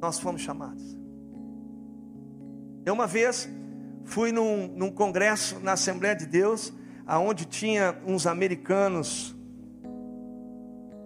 nós 0.00 0.18
fomos 0.18 0.40
chamados. 0.40 0.96
Eu 2.84 2.94
uma 2.94 3.06
vez 3.06 3.48
fui 4.04 4.30
num, 4.30 4.68
num 4.68 4.90
congresso 4.90 5.58
na 5.60 5.72
Assembleia 5.72 6.14
de 6.14 6.26
Deus, 6.26 6.72
aonde 7.04 7.44
tinha 7.44 8.00
uns 8.06 8.26
americanos 8.26 9.34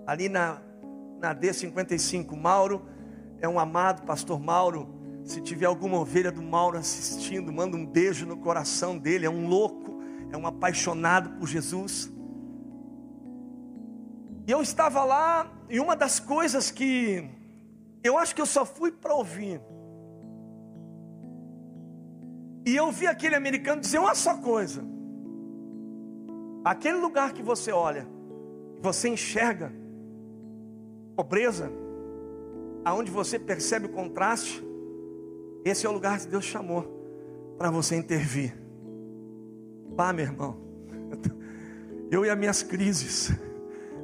ali 0.07 0.29
na, 0.29 0.61
na 1.19 1.35
D55. 1.35 2.37
Mauro 2.37 2.87
é 3.41 3.49
um 3.49 3.59
amado, 3.59 4.03
pastor 4.03 4.39
Mauro 4.39 5.00
se 5.31 5.41
tiver 5.41 5.67
alguma 5.67 5.97
ovelha 5.97 6.33
do 6.33 6.43
Mauro 6.43 6.77
assistindo, 6.77 7.53
manda 7.53 7.77
um 7.77 7.87
beijo 7.87 8.27
no 8.27 8.37
coração 8.37 8.99
dele. 8.99 9.27
É 9.27 9.31
um 9.31 9.47
louco, 9.47 10.03
é 10.33 10.37
um 10.37 10.45
apaixonado 10.45 11.39
por 11.39 11.47
Jesus. 11.47 12.13
E 14.45 14.51
eu 14.51 14.61
estava 14.61 15.05
lá, 15.05 15.49
e 15.69 15.79
uma 15.79 15.95
das 15.95 16.19
coisas 16.19 16.73
que 16.73 17.31
eu 18.03 18.19
acho 18.19 18.35
que 18.35 18.41
eu 18.41 18.47
só 18.47 18.67
fui 18.67 18.91
para 18.91 19.15
ouvir. 19.15 19.61
E 22.67 22.75
eu 22.75 22.91
vi 22.91 23.07
aquele 23.07 23.37
americano 23.37 23.81
dizer 23.81 24.01
uma 24.01 24.17
só 24.17 24.37
coisa: 24.37 24.83
aquele 26.65 26.99
lugar 26.99 27.33
que 27.33 27.43
você 27.43 27.71
olha, 27.71 28.05
você 28.81 29.09
enxerga 29.09 29.73
pobreza, 31.15 31.71
aonde 32.85 33.13
você 33.13 33.39
percebe 33.39 33.87
o 33.87 33.91
contraste, 33.91 34.70
esse 35.65 35.87
é 35.87 35.89
o 35.89 35.93
lugar 35.93 36.19
que 36.19 36.27
Deus 36.27 36.45
chamou 36.45 37.01
para 37.59 37.71
você 37.71 37.97
intervir. 37.97 38.57
Pá, 39.97 40.13
meu 40.13 40.25
irmão. 40.25 40.57
Eu 42.11 42.25
e 42.25 42.31
as 42.31 42.39
minhas 42.39 42.63
crises. 42.63 43.33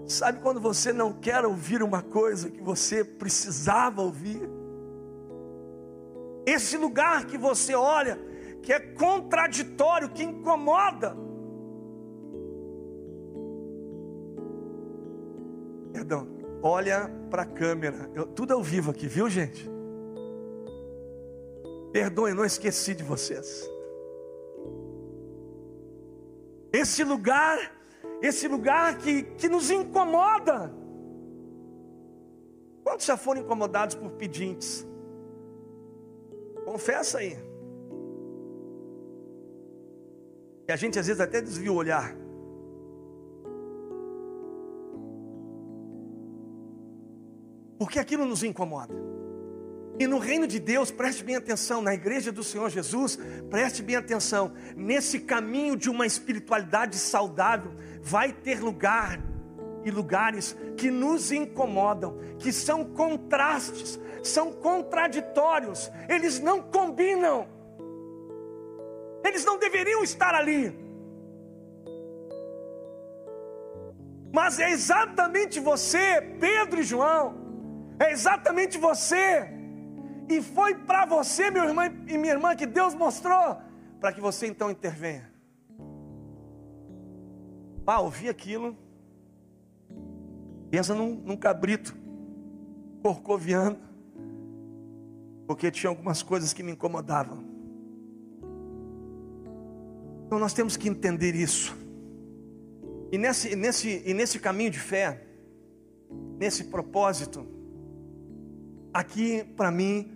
Sabe 0.07 0.41
quando 0.41 0.61
você 0.61 0.93
não 0.93 1.13
quer 1.13 1.45
ouvir 1.45 1.83
uma 1.83 2.03
coisa 2.03 2.51
que 2.51 2.63
você 2.63 3.03
precisava 3.03 4.03
ouvir? 4.03 4.49
Esse 6.47 6.77
lugar 6.77 7.25
que 7.25 7.37
você 7.37 7.75
olha, 7.75 8.19
que 8.63 8.73
é 8.73 8.79
contraditório, 8.79 10.11
que 10.11 10.23
incomoda. 10.23 11.17
Perdão, 15.93 16.29
olha 16.63 17.11
para 17.31 17.43
a 17.43 17.47
câmera. 17.47 18.09
Eu, 18.15 18.27
tudo 18.27 18.53
ao 18.53 18.63
vivo 18.63 18.93
aqui, 18.93 19.09
viu, 19.09 19.29
gente? 19.29 19.76
Perdoe, 21.97 22.35
não 22.35 22.45
esqueci 22.45 22.95
de 22.95 23.03
vocês. 23.03 23.67
Esse 26.71 27.03
lugar, 27.03 27.75
esse 28.21 28.47
lugar 28.47 28.99
que, 28.99 29.23
que 29.23 29.49
nos 29.49 29.71
incomoda. 29.71 30.71
Quantos 32.85 33.07
já 33.07 33.17
foram 33.17 33.41
incomodados 33.41 33.95
por 33.97 34.11
pedintes? 34.11 34.87
Confessa 36.67 37.17
aí. 37.17 37.39
E 40.69 40.73
a 40.73 40.77
gente 40.77 40.99
às 40.99 41.07
vezes 41.07 41.23
até 41.23 41.41
desvia 41.41 41.73
o 41.73 41.77
olhar. 41.77 42.15
Porque 47.79 47.99
aquilo 47.99 48.27
nos 48.27 48.43
incomoda. 48.43 49.16
E 49.99 50.07
no 50.07 50.19
reino 50.19 50.47
de 50.47 50.59
Deus, 50.59 50.91
preste 50.91 51.25
bem 51.25 51.37
atenção, 51.37 51.81
na 51.81 51.95
igreja 51.95 52.31
do 52.31 52.45
Senhor 52.45 52.69
Jesus, 52.69 53.19
preste 53.49 53.83
bem 53.83 53.97
atenção, 53.97 54.53
nesse 54.77 55.21
caminho 55.21 55.75
de 55.75 55.89
uma 55.89 56.05
espiritualidade 56.05 56.99
saudável, 56.99 57.73
vai 58.03 58.31
ter 58.31 58.61
lugar 58.61 59.19
e 59.85 59.91
lugares 59.91 60.55
que 60.77 60.91
nos 60.91 61.33
incomodam, 61.33 62.19
que 62.39 62.53
são 62.53 62.85
contrastes, 62.85 63.99
são 64.23 64.53
contraditórios, 64.53 65.91
eles 66.09 66.41
não 66.41 66.61
combinam, 66.61 67.49
eles 69.25 69.47
não 69.47 69.59
deveriam 69.59 70.03
estar 70.03 70.35
ali. 70.35 70.79
Mas 74.31 74.61
é 74.61 74.71
exatamente 74.71 75.59
você, 75.59 76.21
Pedro 76.39 76.81
e 76.81 76.83
João, 76.83 77.47
é 77.99 78.13
exatamente 78.13 78.77
você 78.77 79.56
e 80.29 80.43
foi 80.43 80.75
para 80.75 81.07
você, 81.07 81.51
meu 81.51 81.65
irmão 81.65 81.85
e 82.07 82.19
minha 82.19 82.33
irmã, 82.33 82.55
que 82.57 82.67
Deus 82.67 82.95
mostrou, 82.95 83.59
para 84.01 84.13
que 84.13 84.21
você 84.21 84.47
então 84.47 84.71
intervenha. 84.71 85.31
Ah, 87.87 88.01
ouvi 88.01 88.29
aquilo. 88.29 88.77
Pensa 90.71 90.93
num, 90.95 91.15
num 91.15 91.37
cabrito 91.37 91.95
corcoviano, 93.01 93.79
porque 95.47 95.71
tinha 95.71 95.89
algumas 95.89 96.23
coisas 96.23 96.53
que 96.53 96.65
me 96.65 96.73
incomodavam. 96.73 97.45
Então 100.27 100.41
nós 100.41 100.53
temos 100.53 100.77
que 100.77 100.89
entender 100.89 101.37
isso. 101.37 101.77
E 103.13 103.17
nesse, 103.17 103.55
nesse, 103.55 104.03
e 104.05 104.13
nesse 104.13 104.41
caminho 104.41 104.73
de 104.73 104.81
fé, 104.81 105.25
nesse 106.37 106.65
propósito, 106.65 107.47
aqui 108.93 109.45
para 109.57 109.71
mim 109.71 110.16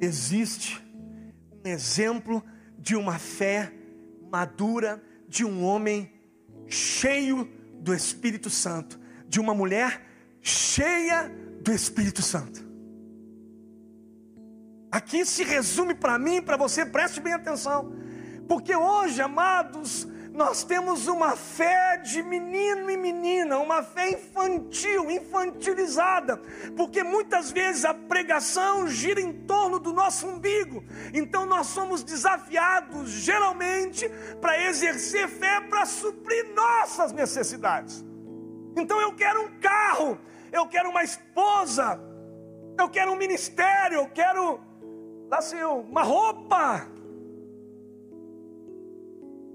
existe 0.00 0.82
um 1.64 1.68
exemplo 1.68 2.42
de 2.78 2.96
uma 2.96 3.18
fé 3.18 3.72
madura, 4.30 5.02
de 5.28 5.44
um 5.44 5.64
homem 5.64 6.10
cheio 6.66 7.48
do 7.80 7.94
Espírito 7.94 8.48
Santo, 8.48 8.98
de 9.28 9.38
uma 9.38 9.54
mulher 9.54 10.06
cheia 10.40 11.30
do 11.62 11.72
Espírito 11.72 12.22
Santo. 12.22 12.68
Aqui 14.90 15.24
se 15.24 15.44
resume 15.44 15.94
para 15.94 16.18
mim, 16.18 16.42
para 16.42 16.56
você, 16.56 16.84
preste 16.84 17.20
bem 17.20 17.32
atenção, 17.32 17.92
porque 18.48 18.74
hoje, 18.74 19.20
amados, 19.20 20.08
nós 20.40 20.64
temos 20.64 21.06
uma 21.06 21.36
fé 21.36 21.98
de 21.98 22.22
menino 22.22 22.90
e 22.90 22.96
menina, 22.96 23.58
uma 23.58 23.82
fé 23.82 24.08
infantil, 24.08 25.10
infantilizada, 25.10 26.38
porque 26.74 27.02
muitas 27.02 27.50
vezes 27.50 27.84
a 27.84 27.92
pregação 27.92 28.88
gira 28.88 29.20
em 29.20 29.34
torno 29.44 29.78
do 29.78 29.92
nosso 29.92 30.26
umbigo, 30.26 30.82
então 31.12 31.44
nós 31.44 31.66
somos 31.66 32.02
desafiados, 32.02 33.10
geralmente, 33.10 34.08
para 34.40 34.58
exercer 34.64 35.28
fé 35.28 35.60
para 35.60 35.84
suprir 35.84 36.54
nossas 36.54 37.12
necessidades. 37.12 38.02
Então 38.78 38.98
eu 38.98 39.14
quero 39.14 39.42
um 39.42 39.60
carro, 39.60 40.18
eu 40.50 40.66
quero 40.66 40.88
uma 40.88 41.04
esposa, 41.04 42.00
eu 42.78 42.88
quero 42.88 43.12
um 43.12 43.16
ministério, 43.16 43.96
eu 43.96 44.08
quero, 44.08 44.58
assim, 45.30 45.62
uma 45.62 46.02
roupa. 46.02 46.88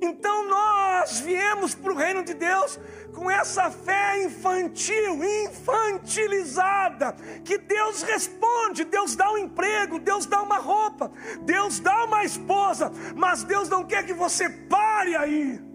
Então 0.02 0.48
nós 0.48 1.20
viemos 1.20 1.74
para 1.74 1.92
o 1.92 1.96
reino 1.96 2.24
de 2.24 2.34
Deus 2.34 2.80
com 3.14 3.32
essa 3.32 3.72
fé 3.72 4.24
infantil, 4.24 5.24
infantilizada, 5.46 7.14
que 7.44 7.58
Deus 7.58 8.02
responde, 8.04 8.84
Deus 8.84 9.16
dá 9.16 9.32
um 9.32 9.38
emprego, 9.38 10.00
Deus 10.00 10.26
dá 10.26 10.42
uma 10.42 10.58
roupa, 10.58 11.12
Deus 11.42 11.80
dá 11.80 12.04
uma 12.04 12.24
esposa, 12.24 12.92
mas 13.16 13.44
Deus 13.44 13.70
não 13.70 13.86
quer 13.86 14.06
que 14.06 14.14
você 14.14 14.50
pare 14.50 15.16
aí. 15.16 15.75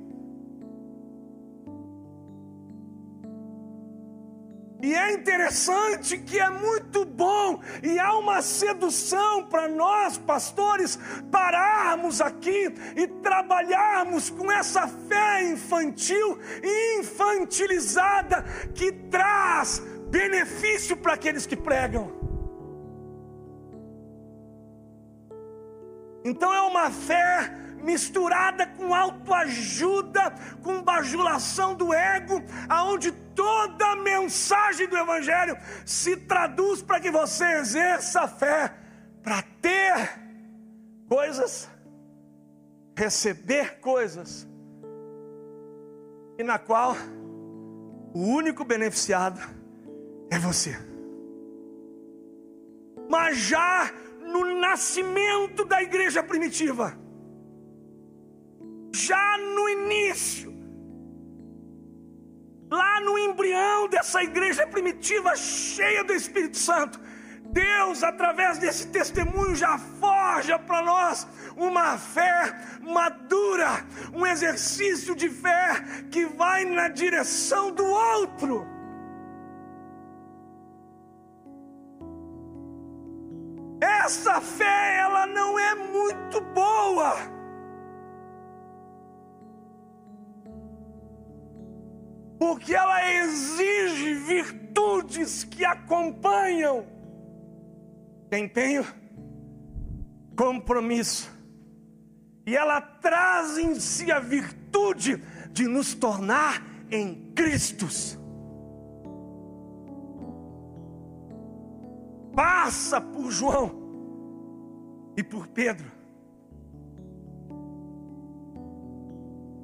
E 4.82 4.94
é 4.94 5.12
interessante 5.12 6.16
que 6.16 6.38
é 6.38 6.48
muito 6.48 7.04
bom 7.04 7.60
e 7.82 7.98
há 7.98 8.16
uma 8.16 8.40
sedução 8.40 9.44
para 9.44 9.68
nós, 9.68 10.16
pastores, 10.16 10.98
pararmos 11.30 12.20
aqui 12.20 12.74
e 12.96 13.06
trabalharmos 13.06 14.30
com 14.30 14.50
essa 14.50 14.88
fé 14.88 15.50
infantil 15.50 16.38
e 16.62 17.00
infantilizada 17.00 18.42
que 18.74 18.90
traz 18.90 19.82
benefício 20.08 20.96
para 20.96 21.12
aqueles 21.12 21.44
que 21.44 21.56
pregam. 21.56 22.18
Então 26.24 26.52
é 26.52 26.60
uma 26.62 26.90
fé 26.90 27.50
misturada 27.82 28.66
com 28.66 28.94
autoajuda, 28.94 30.34
com 30.62 30.82
bajulação 30.82 31.74
do 31.74 31.92
ego, 31.94 32.42
aonde 32.68 33.10
toda 33.40 33.92
a 33.92 33.96
mensagem 33.96 34.86
do 34.86 34.98
evangelho 34.98 35.56
se 35.86 36.14
traduz 36.14 36.82
para 36.82 37.00
que 37.00 37.10
você 37.10 37.46
exerça 37.60 38.20
a 38.20 38.28
fé 38.28 38.74
para 39.22 39.42
ter 39.62 39.94
coisas, 41.08 41.66
receber 42.94 43.80
coisas, 43.80 44.46
e 46.38 46.42
na 46.42 46.58
qual 46.58 46.94
o 48.12 48.20
único 48.20 48.62
beneficiado 48.62 49.40
é 50.30 50.38
você. 50.38 50.76
Mas 53.08 53.38
já 53.38 53.90
no 54.20 54.60
nascimento 54.60 55.64
da 55.64 55.82
igreja 55.82 56.22
primitiva, 56.22 56.94
já 58.92 59.38
no 59.38 59.66
início, 59.66 60.52
lá 62.70 63.00
no 63.00 63.18
embrião 63.18 63.88
dessa 63.88 64.22
igreja 64.22 64.66
primitiva 64.66 65.34
cheia 65.36 66.04
do 66.04 66.14
Espírito 66.14 66.56
Santo, 66.56 67.00
Deus, 67.42 68.04
através 68.04 68.58
desse 68.58 68.86
testemunho, 68.86 69.56
já 69.56 69.76
forja 69.76 70.56
para 70.56 70.82
nós 70.82 71.26
uma 71.56 71.98
fé 71.98 72.54
madura, 72.80 73.84
um 74.14 74.24
exercício 74.24 75.16
de 75.16 75.28
fé 75.28 75.82
que 76.12 76.24
vai 76.26 76.64
na 76.64 76.86
direção 76.88 77.72
do 77.72 77.84
outro. 77.84 78.64
Essa 83.80 84.40
fé, 84.40 84.98
ela 85.00 85.26
não 85.26 85.58
é 85.58 85.74
muito 85.74 86.40
boa 86.40 87.39
porque 92.40 92.74
ela 92.74 93.06
exige 93.06 94.14
virtudes 94.14 95.44
que 95.44 95.62
acompanham. 95.62 96.86
Empenho, 98.32 98.86
compromisso, 100.34 101.30
e 102.46 102.56
ela 102.56 102.80
traz 102.80 103.58
em 103.58 103.74
si 103.74 104.10
a 104.10 104.18
virtude 104.18 105.22
de 105.52 105.68
nos 105.68 105.92
tornar 105.92 106.64
em 106.90 107.30
Cristos. 107.34 108.18
Passa 112.34 113.02
por 113.02 113.30
João 113.30 113.70
e 115.14 115.22
por 115.22 115.46
Pedro 115.48 115.99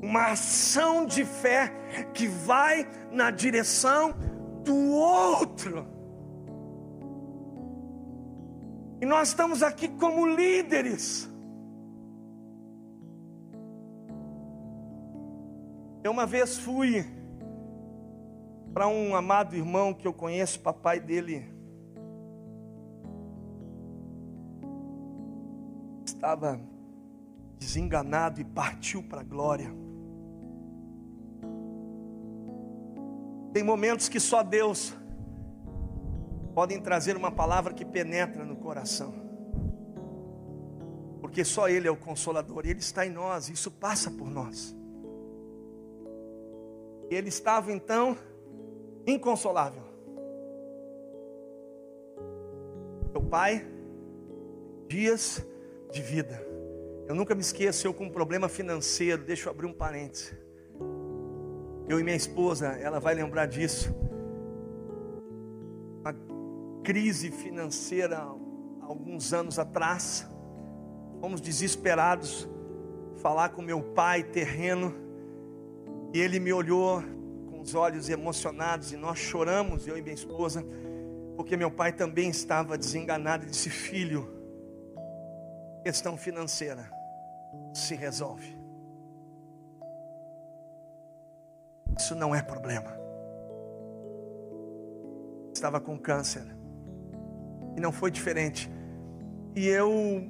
uma 0.03 0.33
ação 0.33 1.07
de 1.07 1.25
fé 1.25 1.73
que 2.13 2.27
vai 2.27 2.87
na 3.11 3.31
direção 3.31 4.15
do 4.65 4.91
outro. 4.91 5.87
E 9.01 9.07
nós 9.07 9.29
estamos 9.29 9.63
aqui 9.63 9.89
como 9.89 10.27
líderes. 10.27 11.31
Eu 16.03 16.13
uma 16.13 16.27
vez 16.27 16.57
fui 16.59 17.05
para 18.73 18.87
um 18.87 19.17
amado 19.17 19.57
irmão 19.57 19.93
que 19.93 20.07
eu 20.07 20.13
conheço, 20.13 20.61
papai 20.61 21.01
dele 21.01 21.57
estava 26.05 26.61
desenganado 27.59 28.41
e 28.41 28.45
partiu 28.45 29.03
para 29.03 29.21
a 29.21 29.25
glória. 29.25 29.86
Tem 33.57 33.64
momentos 33.64 34.07
que 34.11 34.21
só 34.21 34.42
Deus 34.42 34.95
podem 36.55 36.79
trazer 36.79 37.16
uma 37.16 37.33
palavra 37.33 37.73
que 37.73 37.87
penetra 37.87 38.45
no 38.45 38.57
coração. 38.57 39.14
Porque 41.23 41.42
só 41.42 41.66
Ele 41.66 41.88
é 41.88 41.90
o 41.90 41.97
consolador, 41.97 42.66
Ele 42.66 42.81
está 42.81 43.07
em 43.07 43.09
nós, 43.09 43.49
isso 43.49 43.71
passa 43.71 44.11
por 44.11 44.29
nós. 44.29 44.77
Ele 47.09 47.31
estava 47.31 47.73
então 47.73 48.19
inconsolável. 49.07 49.85
Meu 53.11 53.23
pai, 53.23 53.66
dias 54.87 55.42
de 55.90 56.03
vida. 56.03 56.47
Eu 57.09 57.14
nunca 57.14 57.35
me 57.35 57.40
esqueço, 57.40 57.87
eu 57.87 57.95
com 57.95 58.05
um 58.05 58.12
problema 58.12 58.51
financeiro, 58.51 59.25
deixa 59.25 59.49
eu 59.49 59.51
abrir 59.51 59.64
um 59.64 59.73
parênteses. 59.73 60.46
Eu 61.88 62.01
e 62.01 62.03
minha 62.03 62.16
esposa, 62.16 62.68
ela 62.81 62.99
vai 62.99 63.14
lembrar 63.14 63.46
disso. 63.46 63.94
Uma 66.01 66.14
crise 66.83 67.31
financeira 67.31 68.18
alguns 68.83 69.33
anos 69.33 69.59
atrás. 69.59 70.29
Fomos 71.20 71.40
desesperados 71.40 72.49
falar 73.16 73.51
com 73.51 73.62
meu 73.62 73.83
pai 73.83 74.22
terreno. 74.22 74.94
E 76.12 76.20
ele 76.20 76.38
me 76.38 76.53
olhou 76.53 77.03
com 77.51 77.61
os 77.61 77.75
olhos 77.75 78.09
emocionados 78.09 78.92
e 78.92 78.96
nós 78.96 79.18
choramos, 79.18 79.87
eu 79.87 79.96
e 79.96 80.03
minha 80.03 80.14
esposa, 80.14 80.64
porque 81.37 81.57
meu 81.57 81.70
pai 81.70 81.92
também 81.92 82.31
estava 82.31 82.79
desenganado 82.79 83.44
e 83.44 83.51
disse: 83.51 83.68
"Filho, 83.68 84.29
questão 85.83 86.16
financeira 86.16 86.90
se 87.75 87.94
resolve. 87.94 88.56
Isso 91.97 92.15
não 92.15 92.35
é 92.35 92.43
problema. 92.43 92.95
Estava 95.53 95.81
com 95.81 95.99
câncer. 95.99 96.45
E 97.77 97.81
não 97.81 97.91
foi 97.91 98.11
diferente. 98.11 98.71
E 99.55 99.67
eu, 99.67 100.29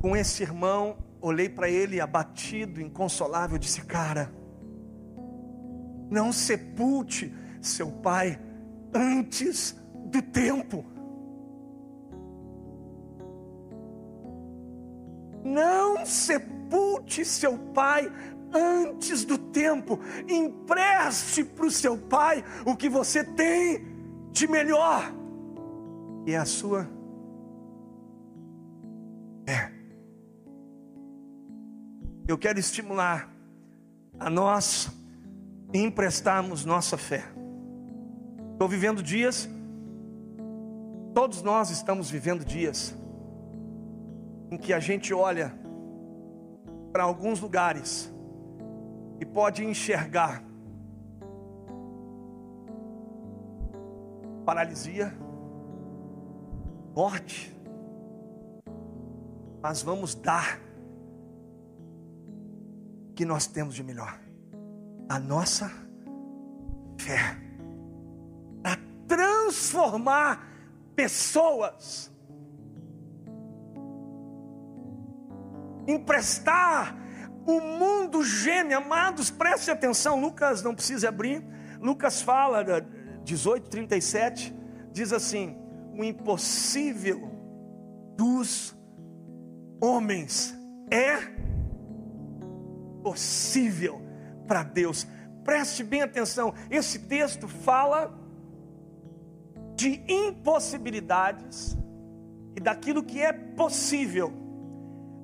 com 0.00 0.16
esse 0.16 0.42
irmão, 0.42 0.96
olhei 1.20 1.48
para 1.48 1.68
ele 1.68 2.00
abatido, 2.00 2.80
inconsolável, 2.80 3.58
disse: 3.58 3.84
Cara, 3.84 4.30
não 6.10 6.32
sepulte 6.32 7.34
seu 7.60 7.90
pai 7.90 8.38
antes 8.94 9.76
do 10.06 10.22
tempo. 10.22 10.84
Não 15.42 16.06
sepulte 16.06 17.24
seu 17.24 17.58
pai 17.58 18.10
antes 18.54 19.24
do 19.24 19.36
tempo. 19.36 19.98
Empreste 20.28 21.42
para 21.44 21.66
o 21.66 21.70
seu 21.70 21.98
pai 21.98 22.44
o 22.64 22.76
que 22.76 22.88
você 22.88 23.24
tem 23.24 23.84
de 24.30 24.46
melhor, 24.46 25.12
e 26.26 26.32
é 26.32 26.36
a 26.36 26.44
sua 26.44 26.88
é. 29.46 29.70
Eu 32.26 32.38
quero 32.38 32.58
estimular 32.58 33.30
a 34.18 34.30
nós 34.30 34.88
emprestarmos 35.72 36.64
nossa 36.64 36.96
fé. 36.96 37.24
Estou 38.52 38.68
vivendo 38.68 39.02
dias, 39.02 39.48
todos 41.12 41.42
nós 41.42 41.70
estamos 41.70 42.10
vivendo 42.10 42.44
dias, 42.44 42.96
em 44.50 44.56
que 44.56 44.72
a 44.72 44.80
gente 44.80 45.12
olha 45.12 45.52
para 46.92 47.02
alguns 47.02 47.40
lugares 47.40 48.13
e 49.20 49.24
pode 49.24 49.64
enxergar 49.64 50.42
paralisia, 54.44 55.12
morte, 56.94 57.54
mas 59.62 59.82
vamos 59.82 60.14
dar 60.14 60.60
o 63.10 63.14
que 63.14 63.24
nós 63.24 63.46
temos 63.46 63.74
de 63.74 63.82
melhor, 63.82 64.20
a 65.08 65.18
nossa 65.18 65.70
fé, 66.98 67.38
para 68.62 68.76
transformar 69.08 70.46
pessoas, 70.94 72.12
emprestar 75.86 77.03
o 77.46 77.60
mundo 77.60 78.22
geme, 78.24 78.74
amados, 78.74 79.30
preste 79.30 79.70
atenção. 79.70 80.20
Lucas 80.20 80.62
não 80.62 80.74
precisa 80.74 81.08
abrir. 81.08 81.44
Lucas 81.80 82.22
fala, 82.22 82.64
18, 83.22 83.68
37, 83.68 84.54
diz 84.92 85.12
assim: 85.12 85.56
o 85.92 86.02
impossível 86.02 87.30
dos 88.16 88.76
homens 89.82 90.54
é 90.90 91.18
possível 93.02 94.00
para 94.46 94.62
Deus. 94.62 95.06
Preste 95.44 95.84
bem 95.84 96.02
atenção, 96.02 96.54
esse 96.70 97.00
texto 97.00 97.46
fala 97.46 98.18
de 99.76 100.02
impossibilidades 100.08 101.76
e 102.56 102.60
daquilo 102.60 103.02
que 103.02 103.20
é 103.20 103.32
possível 103.32 104.43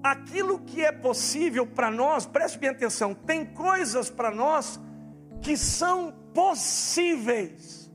aquilo 0.02 0.60
que 0.60 0.84
é 0.84 0.92
possível 0.92 1.66
para 1.66 1.90
nós, 1.90 2.26
preste 2.26 2.58
bem 2.58 2.70
atenção, 2.70 3.14
tem 3.14 3.44
coisas 3.44 4.10
para 4.10 4.30
nós 4.30 4.80
que 5.42 5.56
são 5.56 6.12
possíveis. 6.34 7.90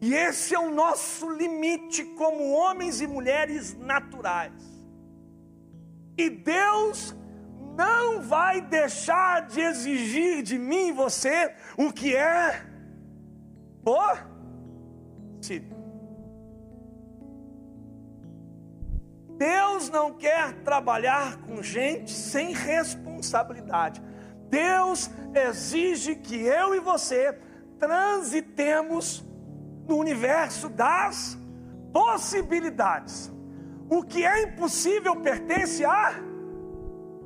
E 0.00 0.14
esse 0.14 0.54
é 0.54 0.58
o 0.58 0.74
nosso 0.74 1.30
limite 1.30 2.02
como 2.16 2.52
homens 2.52 3.00
e 3.00 3.06
mulheres 3.06 3.76
naturais. 3.78 4.52
E 6.18 6.28
Deus 6.28 7.14
não 7.76 8.20
vai 8.20 8.60
deixar 8.60 9.46
de 9.46 9.60
exigir 9.60 10.42
de 10.42 10.58
mim 10.58 10.88
e 10.88 10.92
você 10.92 11.54
o 11.76 11.92
que 11.92 12.14
é 12.14 12.66
possível. 13.84 14.32
Deus 19.42 19.90
não 19.90 20.12
quer 20.12 20.52
trabalhar 20.62 21.36
com 21.38 21.60
gente 21.60 22.12
sem 22.12 22.52
responsabilidade. 22.52 24.00
Deus 24.48 25.10
exige 25.34 26.14
que 26.14 26.36
eu 26.36 26.76
e 26.76 26.78
você 26.78 27.36
transitemos 27.76 29.26
no 29.88 29.96
universo 29.96 30.68
das 30.68 31.36
possibilidades. 31.92 33.32
O 33.90 34.04
que 34.04 34.24
é 34.24 34.44
impossível 34.44 35.16
pertence 35.16 35.84
a 35.84 36.12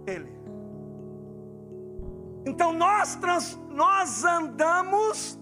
Ele. 0.06 0.34
Então 2.46 2.72
nós, 2.72 3.14
trans, 3.16 3.58
nós 3.68 4.24
andamos, 4.24 5.38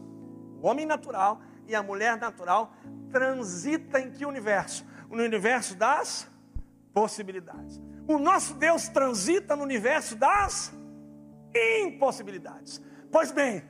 o 0.60 0.66
homem 0.66 0.84
natural 0.84 1.40
e 1.68 1.74
a 1.76 1.84
mulher 1.84 2.16
natural 2.16 2.74
transita 3.12 4.00
em 4.00 4.10
que 4.10 4.26
universo? 4.26 4.84
No 5.08 5.22
universo 5.22 5.76
das 5.76 6.33
possibilidades. 6.94 7.82
O 8.06 8.18
nosso 8.18 8.54
Deus 8.54 8.88
transita 8.88 9.56
no 9.56 9.64
universo 9.64 10.14
das 10.16 10.72
impossibilidades. 11.82 12.80
Pois 13.10 13.30
bem, 13.30 13.62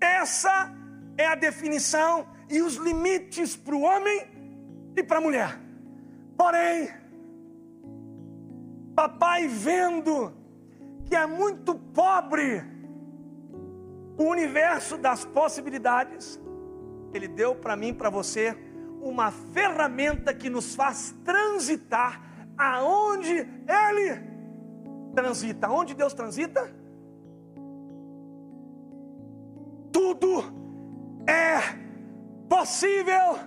essa 0.00 0.72
é 1.16 1.26
a 1.26 1.34
definição 1.34 2.26
e 2.48 2.62
os 2.62 2.76
limites 2.76 3.56
para 3.56 3.74
o 3.74 3.82
homem 3.82 4.26
e 4.96 5.02
para 5.02 5.18
a 5.18 5.20
mulher. 5.20 5.60
Porém, 6.36 6.88
papai 8.94 9.48
vendo 9.48 10.32
que 11.06 11.16
é 11.16 11.26
muito 11.26 11.74
pobre 11.74 12.62
o 14.16 14.24
universo 14.24 14.96
das 14.98 15.24
possibilidades, 15.24 16.40
ele 17.12 17.28
deu 17.28 17.54
para 17.54 17.76
mim, 17.76 17.94
para 17.94 18.10
você, 18.10 18.56
uma 19.02 19.30
ferramenta 19.30 20.32
que 20.32 20.48
nos 20.48 20.74
faz 20.74 21.14
transitar 21.24 22.22
aonde 22.56 23.32
Ele 23.32 24.22
transita. 25.14 25.68
Onde 25.68 25.94
Deus 25.94 26.14
transita? 26.14 26.72
Tudo 29.90 30.44
é 31.26 31.58
possível 32.48 33.38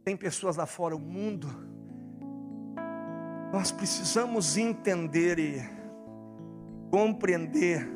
Tem 0.05 0.14
pessoas 0.14 0.57
lá 0.57 0.66
fora, 0.66 0.94
o 0.94 0.98
mundo, 0.98 1.48
nós 3.50 3.72
precisamos 3.72 4.59
entender 4.59 5.38
e 5.38 5.59
compreender 6.90 7.88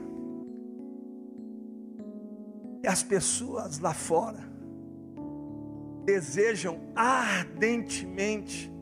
que 2.81 2.89
as 2.89 3.03
pessoas 3.03 3.81
lá 3.81 3.93
fora 3.93 4.41
desejam 6.07 6.81
ardentemente 6.97 8.74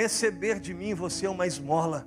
receber 0.00 0.58
de 0.58 0.72
mim 0.72 0.94
você 0.94 1.26
uma 1.26 1.46
esmola. 1.46 2.06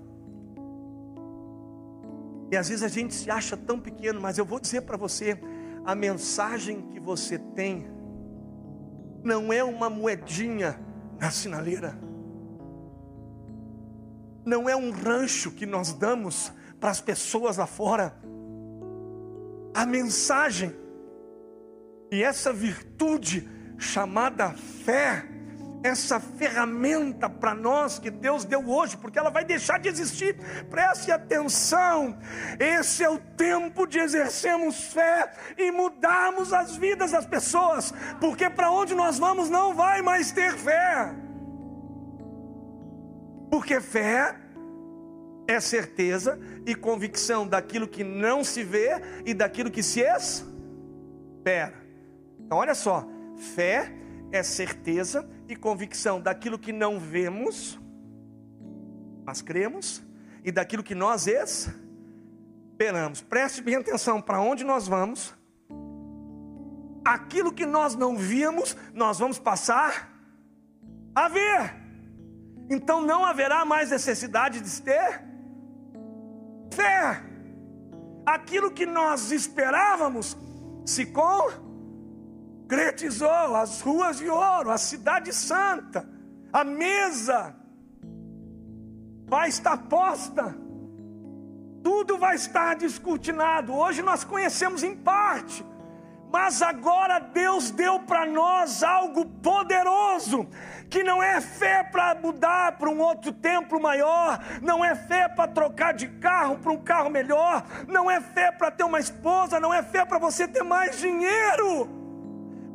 E 2.52 2.58
às 2.58 2.70
vezes 2.70 2.84
a 2.84 2.88
gente 2.88 3.14
se 3.14 3.30
acha 3.30 3.56
tão 3.56 3.80
pequeno, 3.80 4.20
mas 4.20 4.38
eu 4.38 4.46
vou 4.46 4.60
dizer 4.60 4.82
para 4.82 4.98
você, 4.98 5.40
a 5.86 5.94
mensagem 5.94 6.82
que 6.90 7.00
você 7.00 7.38
tem 7.38 7.88
não 9.24 9.54
é 9.54 9.64
uma 9.64 9.90
moedinha 9.90 10.80
na 11.20 11.30
sinaleira. 11.30 11.98
Não 14.46 14.68
é 14.68 14.76
um 14.76 14.92
rancho 14.92 15.52
que 15.52 15.66
nós 15.66 15.94
damos 15.94 16.52
para 16.80 16.90
as 16.90 17.00
pessoas 17.00 17.58
lá 17.58 17.68
fora. 17.68 18.18
A 19.74 19.86
mensagem 19.86 20.76
e 22.12 22.22
essa 22.22 22.52
virtude 22.52 23.50
chamada 23.78 24.52
fé 24.52 25.33
essa 25.84 26.18
ferramenta 26.20 27.30
para 27.30 27.54
nós 27.54 28.00
que 28.00 28.10
Deus 28.10 28.46
deu 28.46 28.68
hoje, 28.68 28.96
porque 28.96 29.20
ela 29.20 29.30
vai 29.30 29.44
deixar 29.44 29.78
de 29.80 29.90
existir. 29.90 30.36
Preste 30.70 31.12
atenção, 31.12 32.18
esse 32.58 33.04
é 33.04 33.10
o 33.10 33.20
tempo 33.20 33.86
de 33.86 34.00
exercermos 34.00 34.94
fé 34.94 35.30
e 35.58 35.70
mudarmos 35.72 36.54
as 36.54 36.78
vidas 36.78 37.12
das 37.12 37.26
pessoas, 37.26 37.94
porque 38.20 38.50
para 38.50 38.72
onde 38.72 38.96
nós 38.96 39.20
vamos 39.20 39.50
não 39.50 39.74
vai 39.74 40.02
mais 40.02 40.32
ter 40.32 40.54
fé. 40.54 41.14
Porque 43.52 43.82
fé 43.82 44.36
é 45.48 45.60
certeza 45.60 46.40
e 46.66 46.74
convicção 46.74 47.46
daquilo 47.46 47.88
que 47.88 48.04
não 48.04 48.44
se 48.44 48.64
vê 48.64 49.02
e 49.26 49.34
daquilo 49.34 49.70
que 49.70 49.84
se 49.84 50.00
espera. 50.00 51.74
Então, 52.40 52.58
olha 52.58 52.74
só: 52.74 53.06
fé 53.56 53.92
é 54.34 54.42
certeza 54.42 55.30
e 55.48 55.56
convicção 55.56 56.20
daquilo 56.20 56.58
que 56.58 56.74
não 56.74 57.00
vemos, 57.00 57.80
mas 59.24 59.44
cremos, 59.44 60.04
e 60.44 60.52
daquilo 60.52 60.82
que 60.82 60.96
nós 60.96 61.28
esperamos. 61.28 63.22
Preste 63.22 63.62
bem 63.62 63.76
atenção 63.76 64.20
para 64.20 64.42
onde 64.42 64.64
nós 64.64 64.88
vamos. 64.88 65.36
Aquilo 67.06 67.54
que 67.54 67.64
nós 67.64 67.96
não 67.96 68.18
víamos, 68.18 68.76
nós 68.92 69.20
vamos 69.20 69.38
passar 69.38 70.12
a 71.14 71.28
ver. 71.28 71.76
Então 72.72 73.02
não 73.02 73.24
haverá 73.24 73.64
mais 73.64 73.92
necessidade 73.92 74.62
de 74.62 74.82
ter 74.82 75.22
fé. 76.74 77.22
Aquilo 78.26 78.72
que 78.72 78.88
nós 78.88 79.32
esperávamos 79.32 80.36
se 80.88 81.06
com 81.06 81.63
concretizou 82.64 83.56
as 83.56 83.82
ruas 83.82 84.18
de 84.18 84.30
ouro, 84.30 84.72
a 84.72 84.78
cidade 84.78 85.34
santa, 85.34 86.08
a 86.52 86.64
mesa 86.64 87.56
vai 89.28 89.50
estar 89.50 89.78
posta, 89.78 90.56
tudo 91.84 92.18
vai 92.18 92.36
estar 92.36 92.76
descortinado. 92.76 93.74
Hoje 93.74 94.02
nós 94.02 94.24
conhecemos 94.24 94.82
em 94.82 94.96
parte, 94.96 95.66
mas 96.32 96.62
agora 96.62 97.20
Deus 97.20 97.70
deu 97.70 98.00
para 98.00 98.26
nós 98.26 98.82
algo 98.82 99.26
poderoso, 99.26 100.48
que 100.90 101.04
não 101.04 101.22
é 101.22 101.42
fé 101.42 101.84
para 101.84 102.16
mudar 102.16 102.78
para 102.78 102.90
um 102.90 103.00
outro 103.02 103.34
templo 103.34 103.80
maior, 103.80 104.40
não 104.62 104.86
é 104.86 104.96
fé 104.96 105.28
para 105.28 105.52
trocar 105.52 105.94
de 105.94 106.08
carro 106.08 106.58
para 106.60 106.72
um 106.72 106.82
carro 106.82 107.10
melhor, 107.10 107.66
não 107.88 108.10
é 108.10 108.22
fé 108.22 108.52
para 108.52 108.72
ter 108.72 108.84
uma 108.84 109.00
esposa, 109.00 109.60
não 109.60 109.74
é 109.74 109.84
fé 109.84 110.06
para 110.06 110.18
você 110.18 110.48
ter 110.48 110.64
mais 110.64 110.98
dinheiro 110.98 112.03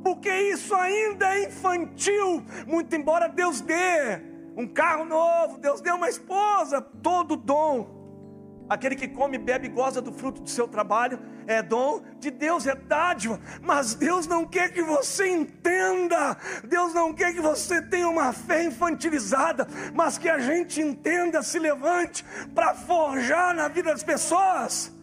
porque 0.08 0.30
isso 0.30 0.74
ainda 0.74 1.34
é 1.36 1.44
infantil, 1.44 2.42
muito 2.66 2.96
embora 2.96 3.28
Deus 3.28 3.60
dê 3.60 4.18
um 4.56 4.66
carro 4.66 5.04
novo, 5.04 5.58
Deus 5.58 5.82
dê 5.82 5.90
uma 5.90 6.08
esposa, 6.08 6.80
todo 6.80 7.36
dom. 7.36 8.64
Aquele 8.70 8.96
que 8.96 9.06
come, 9.06 9.36
bebe 9.36 9.66
e 9.66 9.70
goza 9.70 10.00
do 10.00 10.10
fruto 10.10 10.40
do 10.40 10.48
seu 10.48 10.66
trabalho 10.66 11.20
é 11.46 11.62
dom 11.62 12.00
de 12.18 12.30
Deus, 12.30 12.66
é 12.66 12.74
dádiva. 12.74 13.38
Mas 13.60 13.94
Deus 13.94 14.26
não 14.26 14.46
quer 14.46 14.72
que 14.72 14.80
você 14.80 15.28
entenda, 15.28 16.38
Deus 16.64 16.94
não 16.94 17.12
quer 17.12 17.34
que 17.34 17.40
você 17.42 17.82
tenha 17.82 18.08
uma 18.08 18.32
fé 18.32 18.64
infantilizada, 18.64 19.68
mas 19.92 20.16
que 20.16 20.30
a 20.30 20.38
gente 20.38 20.80
entenda, 20.80 21.42
se 21.42 21.58
levante 21.58 22.24
para 22.54 22.74
forjar 22.74 23.54
na 23.54 23.68
vida 23.68 23.92
das 23.92 24.02
pessoas 24.02 24.97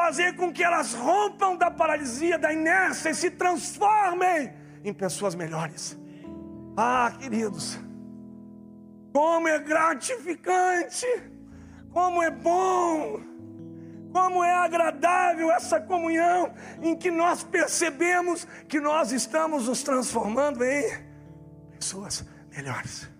fazer 0.00 0.34
com 0.34 0.50
que 0.50 0.64
elas 0.64 0.94
rompam 0.94 1.56
da 1.56 1.70
paralisia, 1.70 2.38
da 2.38 2.52
inércia 2.52 3.10
e 3.10 3.14
se 3.14 3.30
transformem 3.30 4.50
em 4.82 4.94
pessoas 4.94 5.34
melhores. 5.34 5.98
Ah, 6.74 7.12
queridos, 7.18 7.78
como 9.12 9.46
é 9.46 9.58
gratificante, 9.58 11.06
como 11.90 12.22
é 12.22 12.30
bom, 12.30 13.20
como 14.10 14.42
é 14.42 14.54
agradável 14.54 15.50
essa 15.52 15.78
comunhão 15.78 16.54
em 16.80 16.96
que 16.96 17.10
nós 17.10 17.42
percebemos 17.42 18.46
que 18.68 18.80
nós 18.80 19.12
estamos 19.12 19.68
nos 19.68 19.82
transformando 19.82 20.64
em 20.64 20.82
pessoas 21.78 22.24
melhores. 22.50 23.10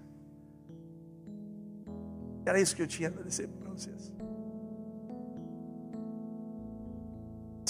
Era 2.46 2.58
isso 2.58 2.74
que 2.74 2.82
eu 2.82 2.86
tinha 2.86 3.08
a 3.08 3.22
dizer 3.22 3.48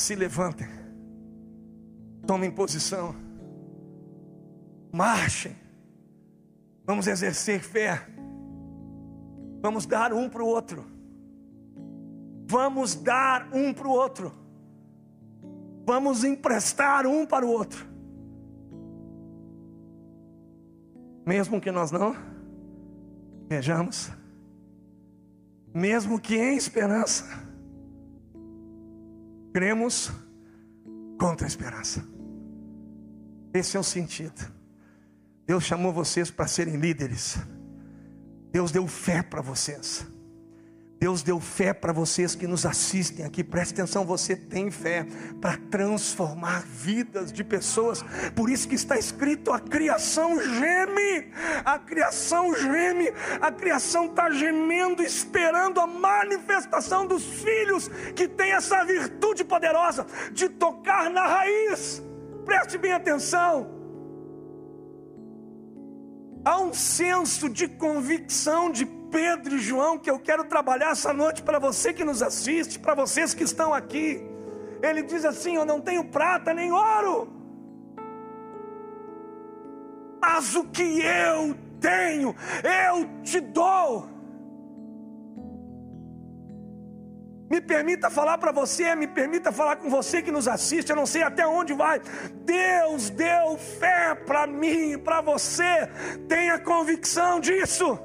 se 0.01 0.15
levantem, 0.15 0.67
tomem 2.27 2.51
posição, 2.51 3.15
marchem, 4.91 5.55
vamos 6.87 7.07
exercer 7.07 7.61
fé, 7.61 8.07
vamos 9.61 9.85
dar 9.85 10.13
um 10.13 10.29
para 10.29 10.43
o 10.43 10.47
outro, 10.47 10.87
vamos 12.49 12.95
dar 12.95 13.49
um 13.53 13.75
para 13.75 13.87
o 13.87 13.91
outro, 13.91 14.33
vamos 15.87 16.25
emprestar 16.25 17.07
um 17.07 17.27
para 17.27 17.45
o 17.45 17.51
outro, 17.51 17.87
mesmo 21.27 21.61
que 21.61 21.71
nós 21.71 21.91
não 21.91 22.17
vejamos, 23.49 24.11
mesmo 25.75 26.19
que 26.19 26.37
em 26.37 26.57
esperança, 26.57 27.50
Cremos 29.53 30.11
contra 31.19 31.47
a 31.47 31.49
esperança. 31.49 32.05
Esse 33.53 33.77
é 33.77 33.81
o 33.81 33.85
sentido. 33.85 34.41
Deus 35.47 35.65
chamou 35.65 35.93
vocês 35.93 36.31
para 36.31 36.47
serem 36.47 36.77
líderes. 36.77 37.37
Deus 38.53 38.71
deu 38.71 38.87
fé 38.87 39.23
para 39.23 39.43
vocês. 39.43 40.07
Deus 41.01 41.23
deu 41.23 41.41
fé 41.41 41.73
para 41.73 41.95
vocês 41.95 42.35
que 42.35 42.47
nos 42.47 42.67
assistem 42.67 43.25
aqui, 43.25 43.43
preste 43.43 43.73
atenção, 43.73 44.05
você 44.05 44.37
tem 44.37 44.71
fé 44.71 45.07
para 45.41 45.57
transformar 45.57 46.63
vidas 46.67 47.33
de 47.33 47.43
pessoas, 47.43 48.05
por 48.37 48.51
isso 48.51 48.69
que 48.69 48.75
está 48.75 48.99
escrito: 48.99 49.51
a 49.51 49.59
criação 49.59 50.39
geme, 50.39 51.33
a 51.65 51.79
criação 51.79 52.55
geme, 52.55 53.11
a 53.41 53.51
criação 53.51 54.11
está 54.11 54.31
gemendo, 54.31 55.03
esperando 55.03 55.81
a 55.81 55.87
manifestação 55.87 57.07
dos 57.07 57.25
filhos 57.25 57.89
que 58.15 58.29
tem 58.29 58.53
essa 58.53 58.85
virtude 58.85 59.43
poderosa 59.43 60.07
de 60.35 60.51
tocar 60.51 61.09
na 61.09 61.27
raiz, 61.27 62.03
preste 62.45 62.77
bem 62.77 62.93
atenção. 62.93 63.81
Há 66.45 66.61
um 66.61 66.75
senso 66.75 67.49
de 67.49 67.67
convicção 67.67 68.71
de 68.71 69.00
Pedro 69.11 69.57
e 69.57 69.59
João 69.59 69.99
que 69.99 70.11
eu 70.11 70.19
quero 70.19 70.45
trabalhar 70.45 70.91
essa 70.91 71.13
noite 71.13 71.43
para 71.43 71.59
você 71.59 71.93
que 71.93 72.05
nos 72.05 72.23
assiste, 72.23 72.79
para 72.79 72.95
vocês 72.95 73.35
que 73.35 73.45
estão 73.45 73.75
aqui. 73.75 74.25
Ele 74.83 75.03
diz 75.03 75.25
assim: 75.25 75.57
Eu 75.57 75.65
não 75.65 75.81
tenho 75.81 76.05
prata 76.05 76.55
nem 76.55 76.73
ouro, 76.73 77.29
mas 80.21 80.55
o 80.55 80.65
que 80.65 81.01
eu 81.01 81.57
tenho, 81.81 82.35
eu 82.63 83.23
te 83.23 83.41
dou. 83.41 84.09
Me 87.51 87.61
permita 87.61 88.09
falar 88.09 88.39
para 88.39 88.53
você, 88.53 88.95
me 88.95 89.09
permita 89.09 89.51
falar 89.51 89.75
com 89.75 89.91
você 89.91 90.23
que 90.23 90.31
nos 90.31 90.47
assiste, 90.47 90.91
eu 90.91 90.95
não 90.95 91.05
sei 91.05 91.25
até 91.25 91.45
onde 91.45 91.73
vai. 91.73 92.01
Deus 92.45 93.11
deu 93.11 93.59
fé 93.59 94.15
para 94.15 94.47
mim, 94.47 94.97
para 94.97 95.21
você, 95.21 95.89
tenha 96.29 96.61
convicção 96.61 97.41
disso. 97.41 97.99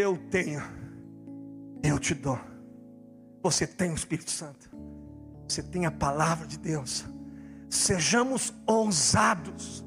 Eu 0.00 0.16
tenho, 0.16 0.62
eu 1.82 1.98
te 1.98 2.14
dou. 2.14 2.40
Você 3.42 3.66
tem 3.66 3.90
o 3.90 3.94
Espírito 3.94 4.30
Santo, 4.30 4.70
você 5.46 5.62
tem 5.62 5.84
a 5.84 5.90
palavra 5.90 6.46
de 6.46 6.58
Deus. 6.58 7.04
Sejamos 7.68 8.50
ousados, 8.66 9.84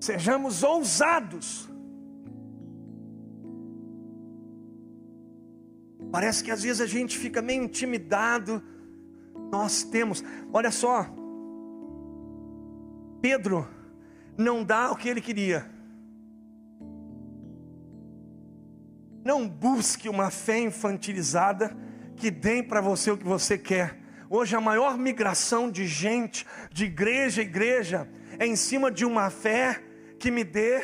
sejamos 0.00 0.62
ousados. 0.62 1.68
Parece 6.12 6.44
que 6.44 6.52
às 6.52 6.62
vezes 6.62 6.80
a 6.80 6.86
gente 6.86 7.18
fica 7.18 7.42
meio 7.42 7.64
intimidado. 7.64 8.62
Nós 9.50 9.82
temos, 9.82 10.22
olha 10.52 10.70
só, 10.70 11.04
Pedro 13.20 13.66
não 14.38 14.62
dá 14.62 14.92
o 14.92 14.96
que 14.96 15.08
ele 15.08 15.20
queria. 15.20 15.79
Não 19.24 19.46
busque 19.48 20.08
uma 20.08 20.30
fé 20.30 20.58
infantilizada 20.58 21.76
que 22.16 22.30
dê 22.30 22.62
para 22.62 22.80
você 22.80 23.10
o 23.10 23.16
que 23.16 23.24
você 23.24 23.58
quer. 23.58 23.98
Hoje 24.28 24.56
a 24.56 24.60
maior 24.60 24.96
migração 24.96 25.70
de 25.70 25.86
gente, 25.86 26.46
de 26.72 26.84
igreja 26.84 27.40
a 27.40 27.44
igreja, 27.44 28.08
é 28.38 28.46
em 28.46 28.56
cima 28.56 28.90
de 28.90 29.04
uma 29.04 29.28
fé 29.28 29.82
que 30.18 30.30
me 30.30 30.44
dê 30.44 30.82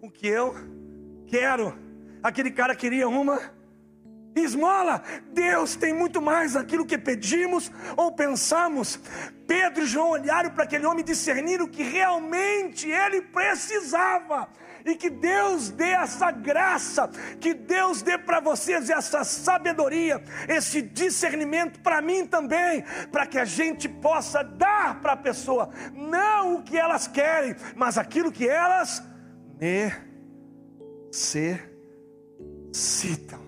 o 0.00 0.10
que 0.10 0.26
eu 0.26 0.54
quero. 1.26 1.76
Aquele 2.22 2.50
cara 2.50 2.74
queria 2.74 3.08
uma 3.08 3.38
esmola. 4.42 5.02
Deus 5.32 5.76
tem 5.76 5.92
muito 5.92 6.20
mais 6.20 6.56
aquilo 6.56 6.86
que 6.86 6.98
pedimos 6.98 7.70
ou 7.96 8.12
pensamos. 8.12 8.98
Pedro 9.46 9.84
e 9.84 9.86
João 9.86 10.10
olharam 10.10 10.50
para 10.50 10.64
aquele 10.64 10.86
homem 10.86 11.00
e 11.00 11.04
discerniram 11.04 11.68
que 11.68 11.82
realmente 11.82 12.90
ele 12.90 13.22
precisava 13.22 14.48
e 14.86 14.94
que 14.94 15.10
Deus 15.10 15.70
dê 15.70 15.90
essa 15.90 16.30
graça, 16.30 17.10
que 17.40 17.52
Deus 17.52 18.02
dê 18.02 18.16
para 18.16 18.38
vocês 18.38 18.88
essa 18.88 19.24
sabedoria, 19.24 20.22
esse 20.48 20.80
discernimento 20.80 21.80
para 21.80 22.00
mim 22.00 22.24
também, 22.24 22.84
para 23.10 23.26
que 23.26 23.36
a 23.36 23.44
gente 23.44 23.88
possa 23.88 24.44
dar 24.44 25.00
para 25.00 25.14
a 25.14 25.16
pessoa, 25.16 25.70
não 25.92 26.56
o 26.56 26.62
que 26.62 26.78
elas 26.78 27.08
querem, 27.08 27.56
mas 27.74 27.98
aquilo 27.98 28.30
que 28.30 28.48
elas 28.48 29.02
necessitam. 31.10 33.45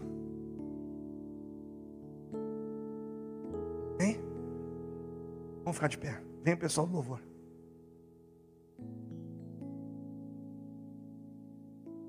Vamos 5.68 5.76
ficar 5.76 5.88
de 5.88 5.98
pé. 5.98 6.18
Vem 6.42 6.56
pessoal 6.56 6.86
do 6.86 6.94
louvor. 6.94 7.20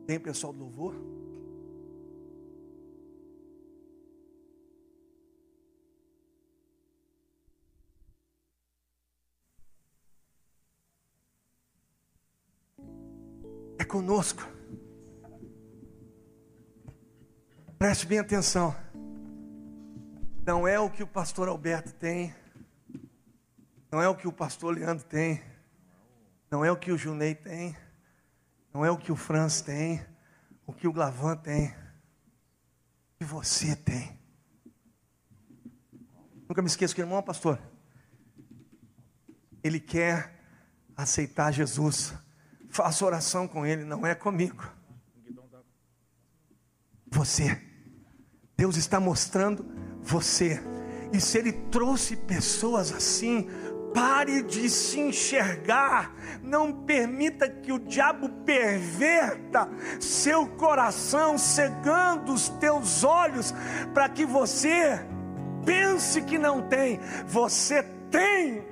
Tem 0.07 0.17
pessoal 0.17 0.53
do 0.53 0.59
louvor? 0.59 0.95
É 13.77 13.83
conosco. 13.83 14.41
Preste 17.77 18.05
bem 18.05 18.19
atenção. 18.19 18.73
Não 20.45 20.65
é 20.65 20.79
o 20.79 20.89
que 20.89 21.03
o 21.03 21.07
pastor 21.07 21.49
Alberto 21.49 21.93
tem. 21.95 22.38
Não 23.91 24.01
é 24.01 24.07
o 24.07 24.15
que 24.15 24.27
o 24.27 24.33
pastor 24.33 24.75
Leandro 24.75 25.05
tem. 25.05 25.41
Não 26.51 26.63
é 26.63 26.71
o 26.71 26.77
que 26.77 26.91
o 26.91 26.97
Junei 26.97 27.35
tem. 27.35 27.75
Não 28.73 28.85
é 28.85 28.91
o 28.91 28.97
que 28.97 29.11
o 29.11 29.15
Franz 29.15 29.61
tem, 29.61 30.05
o 30.65 30.73
que 30.73 30.87
o 30.87 30.93
Glavan 30.93 31.35
tem, 31.35 31.69
o 31.69 33.17
que 33.17 33.25
você 33.25 33.75
tem. 33.75 34.19
Nunca 36.47 36.61
me 36.61 36.67
esqueço 36.67 36.93
que 36.93 37.01
irmão, 37.01 37.21
pastor, 37.21 37.59
ele 39.63 39.79
quer 39.79 40.39
aceitar 40.95 41.51
Jesus. 41.51 42.13
Faça 42.69 43.05
oração 43.05 43.47
com 43.47 43.65
ele, 43.65 43.83
não 43.83 44.05
é 44.05 44.13
comigo. 44.13 44.63
Você. 47.07 47.59
Deus 48.55 48.77
está 48.77 48.99
mostrando 48.99 49.65
você. 50.01 50.61
E 51.11 51.19
se 51.19 51.37
ele 51.39 51.51
trouxe 51.51 52.15
pessoas 52.15 52.91
assim, 52.91 53.47
Pare 53.93 54.43
de 54.43 54.69
se 54.69 54.99
enxergar, 54.99 56.13
não 56.43 56.71
permita 56.71 57.49
que 57.49 57.71
o 57.71 57.79
diabo 57.79 58.29
perverta 58.45 59.67
seu 59.99 60.47
coração, 60.47 61.37
cegando 61.37 62.33
os 62.33 62.49
teus 62.49 63.03
olhos, 63.03 63.53
para 63.93 64.07
que 64.07 64.25
você 64.25 65.03
pense 65.65 66.21
que 66.21 66.37
não 66.37 66.61
tem, 66.61 66.99
você 67.27 67.83
tem. 68.11 68.63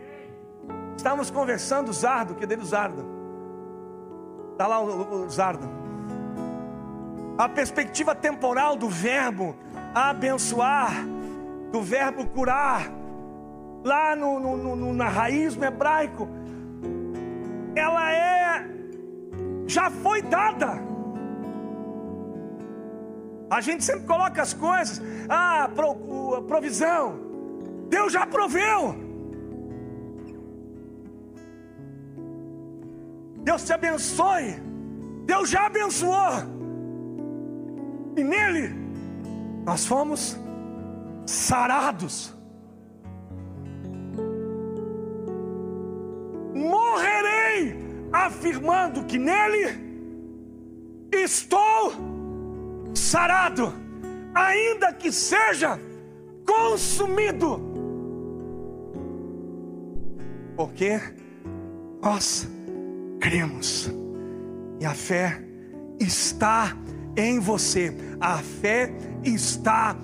Estávamos 0.95 1.29
conversando, 1.29 1.91
Zardo, 1.93 2.35
que 2.35 2.45
dele 2.45 2.65
Zardo? 2.65 3.05
Está 4.51 4.67
lá 4.67 4.79
o, 4.79 5.25
o 5.25 5.29
Zardo. 5.29 5.69
A 7.37 7.47
perspectiva 7.47 8.15
temporal 8.15 8.75
do 8.75 8.89
verbo 8.89 9.55
abençoar, 9.93 10.91
do 11.71 11.81
verbo 11.81 12.25
curar, 12.25 12.91
lá 13.87 14.15
no, 14.15 14.39
no, 14.39 14.75
no, 14.75 14.93
na 14.93 15.07
raiz 15.07 15.55
no 15.55 15.63
hebraico, 15.63 16.27
ela 17.73 18.11
é, 18.11 18.67
já 19.65 19.89
foi 19.89 20.21
dada. 20.21 20.85
A 23.49 23.61
gente 23.61 23.83
sempre 23.83 24.05
coloca 24.05 24.41
as 24.41 24.53
coisas, 24.53 25.01
ah, 25.29 25.69
pro, 25.73 26.43
provisão, 26.43 27.17
Deus 27.89 28.11
já 28.11 28.27
proveu. 28.27 29.07
Deus 33.41 33.63
te 33.63 33.71
abençoe, 33.71 34.61
Deus 35.25 35.49
já 35.49 35.67
abençoou, 35.67 36.43
e 38.17 38.21
nele 38.21 38.75
nós 39.65 39.85
fomos 39.85 40.37
sarados. 41.25 42.36
Afirmando 48.27 49.05
que 49.05 49.17
nele 49.17 49.87
estou 51.11 51.93
sarado, 52.93 53.73
ainda 54.35 54.93
que 54.93 55.11
seja 55.11 55.79
consumido. 56.45 57.61
Porque 60.55 60.99
nós 62.01 62.47
cremos 63.19 63.91
e 64.79 64.85
a 64.85 64.93
fé 64.93 65.41
está 65.99 66.77
em 67.15 67.39
você, 67.39 67.95
a 68.19 68.37
fé 68.37 68.91
está 69.23 69.95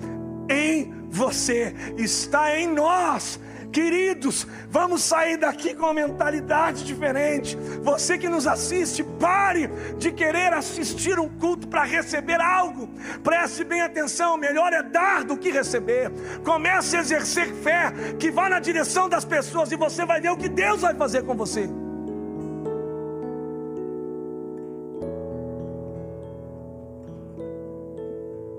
em 0.48 0.92
você, 1.08 1.74
está 1.96 2.58
em 2.58 2.68
nós 2.68 3.38
Queridos, 3.74 4.46
vamos 4.70 5.02
sair 5.02 5.36
daqui 5.36 5.74
com 5.74 5.86
uma 5.86 5.92
mentalidade 5.92 6.84
diferente. 6.84 7.58
Você 7.82 8.16
que 8.16 8.28
nos 8.28 8.46
assiste, 8.46 9.02
pare 9.02 9.68
de 9.98 10.12
querer 10.12 10.52
assistir 10.52 11.18
um 11.18 11.28
culto 11.28 11.66
para 11.66 11.82
receber 11.82 12.40
algo. 12.40 12.88
Preste 13.24 13.64
bem 13.64 13.80
atenção: 13.80 14.36
melhor 14.36 14.72
é 14.72 14.80
dar 14.80 15.24
do 15.24 15.36
que 15.36 15.50
receber. 15.50 16.08
Comece 16.44 16.96
a 16.96 17.00
exercer 17.00 17.52
fé 17.52 17.92
que 18.16 18.30
vá 18.30 18.48
na 18.48 18.60
direção 18.60 19.08
das 19.08 19.24
pessoas 19.24 19.72
e 19.72 19.76
você 19.76 20.06
vai 20.06 20.20
ver 20.20 20.30
o 20.30 20.36
que 20.36 20.48
Deus 20.48 20.82
vai 20.82 20.94
fazer 20.94 21.24
com 21.24 21.34
você. 21.34 21.68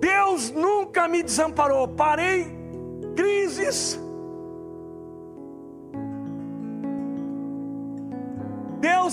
Deus 0.01 0.51
nunca 0.51 1.07
me 1.07 1.23
desamparou. 1.23 1.87
Parei 1.87 2.53
crises 3.15 3.97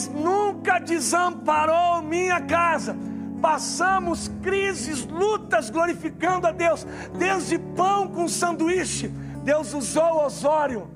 Nunca 0.09 0.78
desamparou 0.78 2.03
minha 2.03 2.40
casa. 2.40 2.96
Passamos 3.40 4.30
crises, 4.42 5.05
lutas 5.07 5.68
glorificando 5.68 6.46
a 6.46 6.53
Deus, 6.53 6.86
desde 7.18 7.59
pão 7.59 8.09
com 8.09 8.28
sanduíche. 8.28 9.09
Deus 9.42 9.74
usou 9.74 10.24
Osório. 10.24 10.88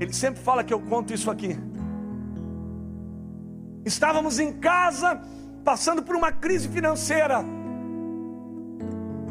Ele 0.00 0.12
sempre 0.12 0.42
fala 0.42 0.64
que 0.64 0.74
eu 0.74 0.80
conto 0.80 1.14
isso 1.14 1.30
aqui. 1.30 1.58
Estávamos 3.84 4.38
em 4.38 4.52
casa, 4.52 5.20
passando 5.64 6.02
por 6.02 6.16
uma 6.16 6.32
crise 6.32 6.68
financeira 6.68 7.44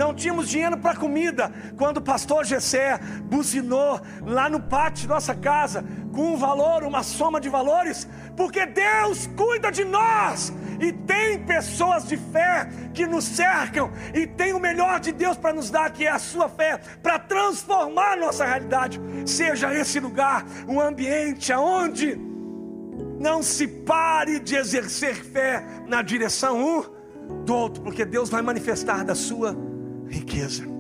não 0.01 0.15
tínhamos 0.15 0.49
dinheiro 0.49 0.77
para 0.79 0.95
comida. 0.95 1.51
Quando 1.77 1.97
o 1.97 2.01
pastor 2.01 2.43
Gessé 2.43 2.99
buzinou 3.25 4.01
lá 4.25 4.49
no 4.49 4.59
pátio 4.59 5.03
de 5.03 5.07
nossa 5.07 5.35
casa, 5.35 5.85
com 6.11 6.33
um 6.33 6.37
valor, 6.37 6.83
uma 6.83 7.03
soma 7.03 7.39
de 7.39 7.49
valores, 7.49 8.07
porque 8.35 8.65
Deus 8.65 9.27
cuida 9.35 9.71
de 9.71 9.83
nós 9.83 10.53
e 10.79 10.91
tem 10.91 11.39
pessoas 11.45 12.07
de 12.07 12.17
fé 12.17 12.67
que 12.93 13.05
nos 13.05 13.23
cercam 13.23 13.91
e 14.13 14.25
tem 14.25 14.53
o 14.53 14.59
melhor 14.59 14.99
de 14.99 15.11
Deus 15.11 15.37
para 15.37 15.53
nos 15.53 15.69
dar, 15.69 15.91
que 15.91 16.05
é 16.05 16.09
a 16.09 16.19
sua 16.19 16.49
fé, 16.49 16.79
para 17.01 17.19
transformar 17.19 18.17
nossa 18.17 18.45
realidade. 18.45 18.99
Seja 19.25 19.73
esse 19.73 19.99
lugar 19.99 20.45
um 20.67 20.79
ambiente 20.79 21.53
aonde 21.53 22.19
não 23.19 23.43
se 23.43 23.67
pare 23.67 24.39
de 24.39 24.55
exercer 24.55 25.15
fé 25.15 25.63
na 25.87 26.01
direção 26.01 26.59
um 26.59 27.01
do 27.45 27.53
outro, 27.53 27.83
porque 27.83 28.03
Deus 28.03 28.29
vai 28.29 28.41
manifestar 28.41 29.05
da 29.05 29.13
sua 29.13 29.55
riqueza. 30.09 30.70